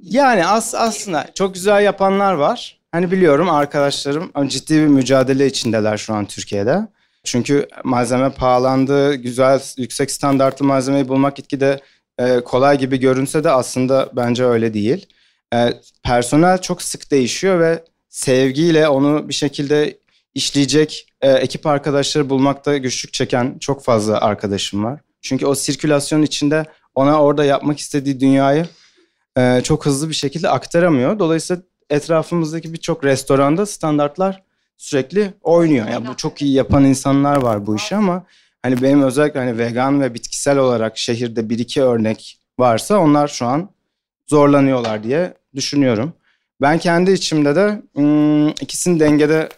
Yani 0.02 0.45
as, 0.45 0.76
aslında 0.76 1.28
çok 1.36 1.54
güzel 1.54 1.84
yapanlar 1.84 2.34
var. 2.34 2.80
Hani 2.91 3.12
biliyorum 3.12 3.50
arkadaşlarım 3.50 4.32
ciddi 4.47 4.73
bir 4.73 4.88
mücadele 4.88 5.47
içindeler 5.47 5.97
şu 5.97 6.13
an 6.13 6.26
Türkiye'de. 6.26 6.88
Çünkü 7.28 7.68
malzeme 7.84 8.30
pahalandı, 8.30 9.16
güzel, 9.16 9.62
yüksek 9.78 10.12
standartlı 10.12 10.66
malzemeyi 10.66 11.08
bulmak 11.08 11.36
gitgide 11.36 11.80
e, 12.20 12.40
kolay 12.40 12.78
gibi 12.78 13.00
görünse 13.00 13.44
de 13.44 13.52
aslında 13.52 14.10
bence 14.13 14.46
öyle 14.46 14.74
değil. 14.74 15.06
E, 15.54 15.74
personel 16.04 16.62
çok 16.62 16.82
sık 16.82 17.12
değişiyor 17.12 17.60
ve 17.60 17.84
sevgiyle 18.10 18.88
onu 18.88 19.30
bir 19.30 19.34
şekilde 19.34 19.98
işleyecek 20.34 21.13
e, 21.22 21.32
ekip 21.32 21.66
arkadaşları 21.68 22.30
bulmakta 22.30 22.78
güçlük 22.78 23.13
çeken 23.13 23.58
çok 23.60 23.84
fazla 23.84 24.22
arkadaşım 24.22 24.84
var. 24.84 25.00
Çünkü 25.22 25.46
o 25.46 25.56
sirkülasyon 25.56 26.22
içinde 26.22 26.66
ona 26.96 27.22
orada 27.24 27.46
yapmak 27.46 27.80
istediği 27.80 28.20
dünyayı 28.20 28.68
e, 29.38 29.62
çok 29.63 29.86
hızlı 29.86 30.10
bir 30.10 30.13
şekilde 30.13 30.50
aktaramıyor. 30.50 31.20
Dolayısıyla 31.20 31.63
etrafımızdaki 31.90 32.74
birçok 32.74 33.04
restoranda 33.04 33.66
standartlar 33.66 34.46
sürekli 34.78 35.34
oynuyor. 35.42 35.88
Yani 35.88 36.08
bu 36.08 36.18
çok 36.18 36.42
iyi 36.42 36.54
yapan 36.54 36.84
insanlar 36.84 37.38
var 37.38 37.68
bu 37.68 37.76
işi 37.76 37.96
ama 37.96 38.26
hani 38.62 38.82
benim 38.82 39.04
özellikle 39.04 39.40
hani 39.40 39.58
vegan 39.58 40.02
ve 40.02 40.13
bitkisel 40.13 40.58
olarak 40.58 40.98
şehirde 40.98 41.50
bir 41.50 41.60
iki 41.60 41.82
örnek 41.82 42.40
varsa 42.60 42.98
onlar 42.98 43.28
şu 43.28 43.46
an 43.46 43.70
zorlanıyorlar 44.28 45.04
diye 45.04 45.34
düşünüyorum. 45.56 46.13
Ben 46.62 46.78
kendi 46.78 47.12
içimde 47.12 47.56
de 47.56 47.82
ım, 47.98 48.50
ikisini 48.50 49.00
dengede 49.00 49.50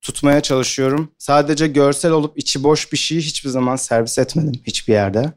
tutmaya 0.00 0.40
çalışıyorum. 0.40 1.12
Sadece 1.18 1.66
görsel 1.66 2.10
olup 2.10 2.38
içi 2.38 2.64
boş 2.64 2.92
bir 2.92 2.96
şeyi 2.96 3.20
hiçbir 3.20 3.50
zaman 3.50 3.76
servis 3.76 4.18
etmedim 4.18 4.62
hiçbir 4.66 4.92
yerde. 4.92 5.32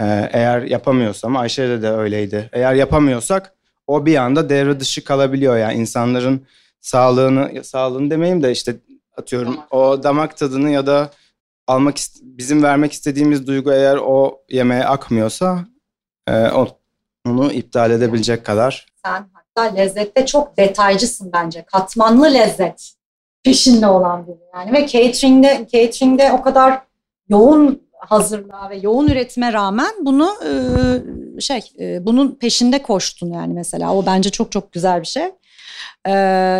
Ee, 0.00 0.30
eğer 0.32 0.62
yapamıyorsam, 0.62 1.36
Ayşe'de 1.36 1.82
de 1.82 1.90
öyleydi. 1.90 2.50
Eğer 2.52 2.74
yapamıyorsak 2.74 3.54
o 3.86 4.06
bir 4.06 4.16
anda 4.16 4.48
devre 4.48 4.80
dışı 4.80 5.04
kalabiliyor 5.04 5.58
yani 5.58 5.74
insanların 5.74 6.46
sağlığını, 6.84 7.64
sağlığını 7.64 8.10
demeyeyim 8.10 8.42
de 8.42 8.52
işte 8.52 8.76
atıyorum 9.16 9.54
damak. 9.54 9.74
o 9.74 10.02
damak 10.02 10.36
tadını 10.36 10.70
ya 10.70 10.86
da 10.86 11.10
almak 11.66 11.96
bizim 12.22 12.62
vermek 12.62 12.92
istediğimiz 12.92 13.46
duygu 13.46 13.72
eğer 13.72 13.96
o 13.96 14.42
yemeğe 14.50 14.84
akmıyorsa 14.84 15.64
e, 16.28 16.48
onu 17.26 17.52
iptal 17.52 17.90
edebilecek 17.90 18.44
kadar. 18.44 18.86
Sen 19.04 19.26
hatta 19.32 19.74
lezzette 19.74 20.26
çok 20.26 20.56
detaycısın 20.56 21.30
bence. 21.32 21.64
Katmanlı 21.72 22.34
lezzet 22.34 22.92
peşinde 23.44 23.86
olan 23.86 24.26
biri 24.26 24.40
yani 24.54 24.72
ve 24.72 24.86
catering'de 24.86 25.66
catering'de 25.72 26.32
o 26.32 26.42
kadar 26.42 26.82
yoğun 27.28 27.82
hazırlığa 27.98 28.70
ve 28.70 28.76
yoğun 28.76 29.08
üretime 29.08 29.52
rağmen 29.52 29.92
bunu 30.00 30.30
e, 30.46 31.40
şey 31.40 31.60
e, 31.80 32.06
bunun 32.06 32.34
peşinde 32.34 32.82
koştun 32.82 33.32
yani 33.32 33.54
mesela 33.54 33.94
o 33.94 34.06
bence 34.06 34.30
çok 34.30 34.52
çok 34.52 34.72
güzel 34.72 35.00
bir 35.00 35.06
şey. 35.06 35.30
E, 36.06 36.10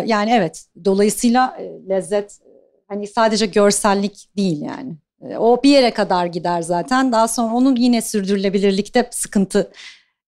yani 0.05 0.31
evet 0.31 0.65
dolayısıyla 0.85 1.57
e, 1.59 1.89
lezzet 1.89 2.39
hani 2.87 3.07
sadece 3.07 3.45
görsellik 3.45 4.29
değil 4.37 4.61
yani. 4.61 4.95
E, 5.29 5.37
o 5.37 5.63
bir 5.63 5.69
yere 5.69 5.91
kadar 5.91 6.25
gider 6.25 6.61
zaten. 6.61 7.11
Daha 7.11 7.27
sonra 7.27 7.53
onun 7.53 7.75
yine 7.75 8.01
sürdürülebilirlikte 8.01 9.09
sıkıntı 9.11 9.71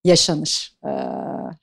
yaşanır. 0.03 0.73
E, 0.85 0.91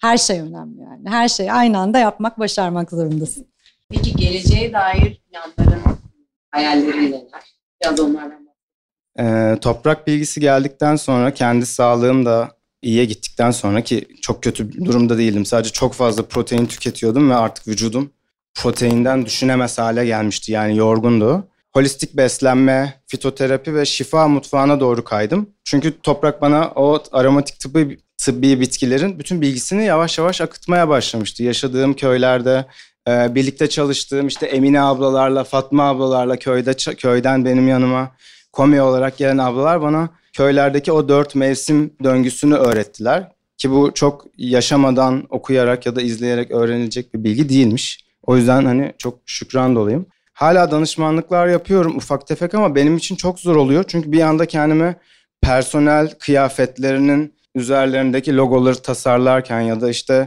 her 0.01 0.17
şey 0.17 0.41
önemli 0.41 0.81
yani. 0.81 1.09
Her 1.09 1.29
şeyi 1.29 1.53
aynı 1.53 1.79
anda 1.79 1.99
yapmak, 1.99 2.39
başarmak 2.39 2.91
zorundasın. 2.91 3.47
Peki 3.91 4.17
geleceğe 4.17 4.73
dair 4.73 5.21
planların, 5.31 5.83
hayallerin 6.51 7.13
neler? 7.13 7.55
Biraz 7.83 8.01
onlardan 8.01 8.45
ee, 9.19 9.57
toprak 9.61 10.07
bilgisi 10.07 10.41
geldikten 10.41 10.97
sonra 10.97 11.35
kendi 11.35 11.67
sağlığım 11.67 12.27
da 12.27 12.51
iyiye 12.85 13.05
gittikten 13.05 13.51
sonra 13.51 13.81
ki 13.81 14.09
çok 14.21 14.43
kötü 14.43 14.85
durumda 14.85 15.19
değildim. 15.19 15.47
Sadece 15.47 15.73
çok 15.73 15.95
fazla 15.95 16.23
protein 16.23 16.67
tüketiyordum 16.67 17.31
ve 17.31 17.35
artık 17.35 17.69
vücudum 17.69 18.11
proteinden 18.55 19.27
düşünemez 19.27 19.79
hale 19.79 20.07
gelmişti. 20.07 20.53
Yani 20.53 20.77
yorgundu. 20.77 21.49
Holistik 21.73 22.15
beslenme, 22.17 23.01
fitoterapi 23.07 23.75
ve 23.75 23.85
şifa 23.85 24.29
mutfağına 24.29 24.81
doğru 24.81 25.05
kaydım. 25.05 25.51
Çünkü 25.65 26.01
toprak 26.01 26.43
bana 26.43 26.73
o 26.75 27.03
aromatik 27.13 27.61
tıbbi, 27.61 27.99
tıbbi 28.19 28.61
bitkilerin 28.61 29.19
bütün 29.19 29.41
bilgisini 29.41 29.85
yavaş 29.85 30.19
yavaş 30.19 30.41
akıtmaya 30.41 30.89
başlamıştı. 30.89 31.43
Yaşadığım 31.43 31.95
köylerde 31.95 32.67
Ee, 33.09 33.35
birlikte 33.35 33.69
çalıştığım 33.69 34.27
işte 34.27 34.47
Emine 34.47 34.81
ablalarla, 34.81 35.45
Fatma 35.45 35.89
ablalarla 35.89 36.37
köyde 36.37 36.75
köyden 36.75 37.45
benim 37.45 37.69
yanıma 37.69 38.11
komi 38.53 38.83
olarak 38.83 39.19
gelen 39.19 39.39
ablalar 39.39 39.83
bana 39.83 40.09
köylerdeki 40.35 40.93
o 40.93 41.09
dört 41.09 41.35
mevsim 41.35 41.91
döngüsünü 42.05 42.55
öğrettiler. 42.55 43.33
Ki 43.57 43.71
bu 43.71 43.95
çok 43.95 44.27
yaşamadan 44.39 45.27
okuyarak 45.31 45.87
ya 45.87 45.97
da 45.97 46.03
izleyerek 46.03 46.51
öğrenilecek 46.51 47.15
bir 47.15 47.25
bilgi 47.25 47.49
değilmiş. 47.49 48.05
O 48.27 48.37
yüzden 48.37 48.65
hani 48.65 48.93
çok 48.99 49.19
şükran 49.27 49.77
doluyum. 49.77 50.07
Hala 50.33 50.71
danışmanlıklar 50.71 51.49
yapıyorum 51.49 51.97
ufak 51.97 52.27
tefek 52.27 52.55
ama 52.55 52.75
benim 52.75 52.97
için 52.97 53.17
çok 53.17 53.41
zor 53.41 53.57
oluyor. 53.57 53.85
Çünkü 53.89 54.13
bir 54.13 54.21
anda 54.21 54.47
kendimi 54.47 54.97
personel 55.43 56.15
kıyafetlerinin 56.19 57.35
üzerlerindeki 57.55 58.37
logoları 58.37 58.83
tasarlarken 58.83 59.61
ya 59.61 59.81
da 59.81 59.91
işte 59.91 60.27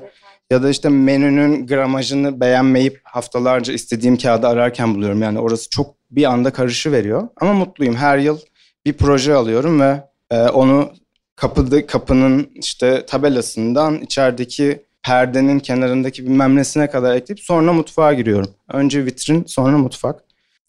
ya 0.51 0.63
da 0.63 0.69
işte 0.69 0.89
menünün 0.89 1.67
gramajını 1.67 2.39
beğenmeyip 2.39 3.01
haftalarca 3.03 3.73
istediğim 3.73 4.17
kağıdı 4.17 4.47
ararken 4.47 4.95
buluyorum. 4.95 5.21
Yani 5.21 5.39
orası 5.39 5.69
çok 5.69 5.95
bir 6.11 6.23
anda 6.23 6.53
karışı 6.53 6.91
veriyor. 6.91 7.27
Ama 7.41 7.53
mutluyum. 7.53 7.95
Her 7.95 8.17
yıl 8.17 8.39
bir 8.87 8.93
proje 8.93 9.33
alıyorum 9.33 9.81
ve 9.81 10.03
e, 10.31 10.41
onu 10.41 10.91
kapıda 11.35 11.85
kapının 11.85 12.49
işte 12.55 13.05
tabelasından 13.05 14.01
içerideki 14.01 14.81
perdenin 15.03 15.59
kenarındaki 15.59 16.25
bilmem 16.25 16.55
nesine 16.55 16.89
kadar 16.89 17.15
ekleyip 17.15 17.39
sonra 17.39 17.73
mutfağa 17.73 18.13
giriyorum. 18.13 18.49
Önce 18.73 19.05
vitrin 19.05 19.43
sonra 19.47 19.77
mutfak. 19.77 20.23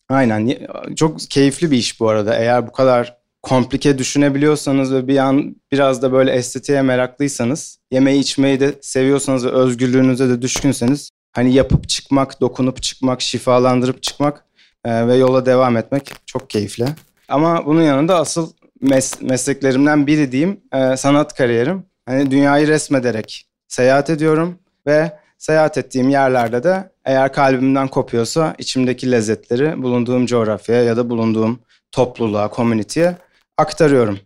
Aynen 0.09 0.59
çok 0.97 1.21
keyifli 1.21 1.71
bir 1.71 1.77
iş 1.77 2.01
bu 2.01 2.09
arada. 2.09 2.35
Eğer 2.35 2.67
bu 2.67 2.73
kadar 2.73 3.17
komplike 3.43 3.99
düşünebiliyorsanız 3.99 4.95
ve 4.95 5.09
bir 5.09 5.19
an 5.19 5.57
biraz 5.73 6.03
da 6.03 6.13
böyle 6.13 6.33
estetiğe 6.33 6.83
meraklıysanız, 6.83 7.79
yemeği 7.91 8.21
içmeyi 8.21 8.61
de 8.61 8.75
seviyorsanız 8.81 9.47
ve 9.47 9.51
özgürlüğünüze 9.51 10.29
de 10.29 10.43
düşkünseniz 10.43 11.11
hani 11.33 11.55
yapıp 11.55 11.89
çıkmak, 11.89 12.41
dokunup 12.41 12.83
çıkmak, 12.83 13.21
şifalandırıp 13.23 14.03
çıkmak 14.03 14.45
e, 14.85 15.07
ve 15.07 15.17
yola 15.17 15.47
devam 15.47 15.77
etmek 15.77 16.13
çok 16.27 16.51
keyifli. 16.51 16.87
Ama 17.29 17.67
bunun 17.67 17.83
yanında 17.83 18.17
asıl 18.17 18.53
mes- 18.83 19.25
mesleklerimden 19.25 20.07
biri 20.07 20.33
diyeyim 20.33 20.61
e, 20.73 20.97
sanat 20.97 21.35
kariyerim. 21.35 21.85
Hani 22.07 22.31
dünyayı 22.31 22.69
resmederek 22.69 23.49
seyahat 23.69 24.11
ediyorum 24.11 24.59
ve 24.87 25.19
seyahat 25.39 25.79
ettiğim 25.79 26.09
yerlerde 26.09 26.63
de 26.63 26.91
eğer 27.05 27.33
kalbimden 27.33 27.89
kopuyorsa 27.89 28.55
içimdeki 28.59 29.13
lezzetleri 29.13 29.83
bulunduğum 29.83 30.27
coğrafyaya 30.27 30.83
ya 30.83 30.97
da 30.97 31.11
bulunduğum 31.11 31.61
topluluğa, 31.93 32.49
komüniteye 32.49 33.17
aktarıyorum. 33.57 34.19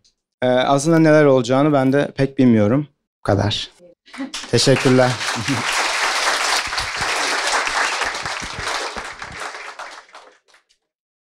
Ee, 0.42 0.46
aslında 0.46 0.98
neler 0.98 1.24
olacağını 1.24 1.72
ben 1.72 1.92
de 1.92 2.12
pek 2.16 2.38
bilmiyorum. 2.38 2.88
Bu 3.18 3.22
kadar. 3.22 3.70
Teşekkürler. 4.50 5.11